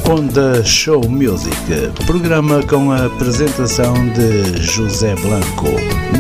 [0.10, 1.54] Onda Show Music,
[2.06, 5.68] programa com a apresentação de José Blanco,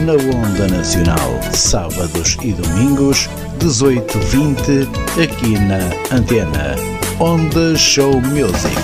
[0.06, 3.30] na Onda Nacional, sábados e domingos,
[3.62, 4.88] 18h20,
[5.24, 5.78] aqui na
[6.18, 6.76] Antena.
[7.20, 8.76] Onda Show Music.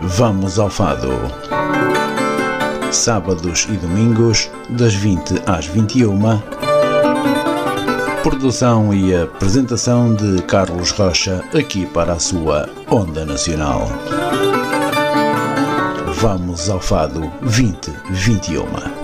[0.00, 1.12] Vamos ao Fado.
[2.90, 6.18] Sábados e domingos, das 20 às 21
[8.22, 13.86] Produção e apresentação de Carlos Rocha, aqui para a sua Onda Nacional.
[16.14, 19.03] Vamos ao Fado 2021.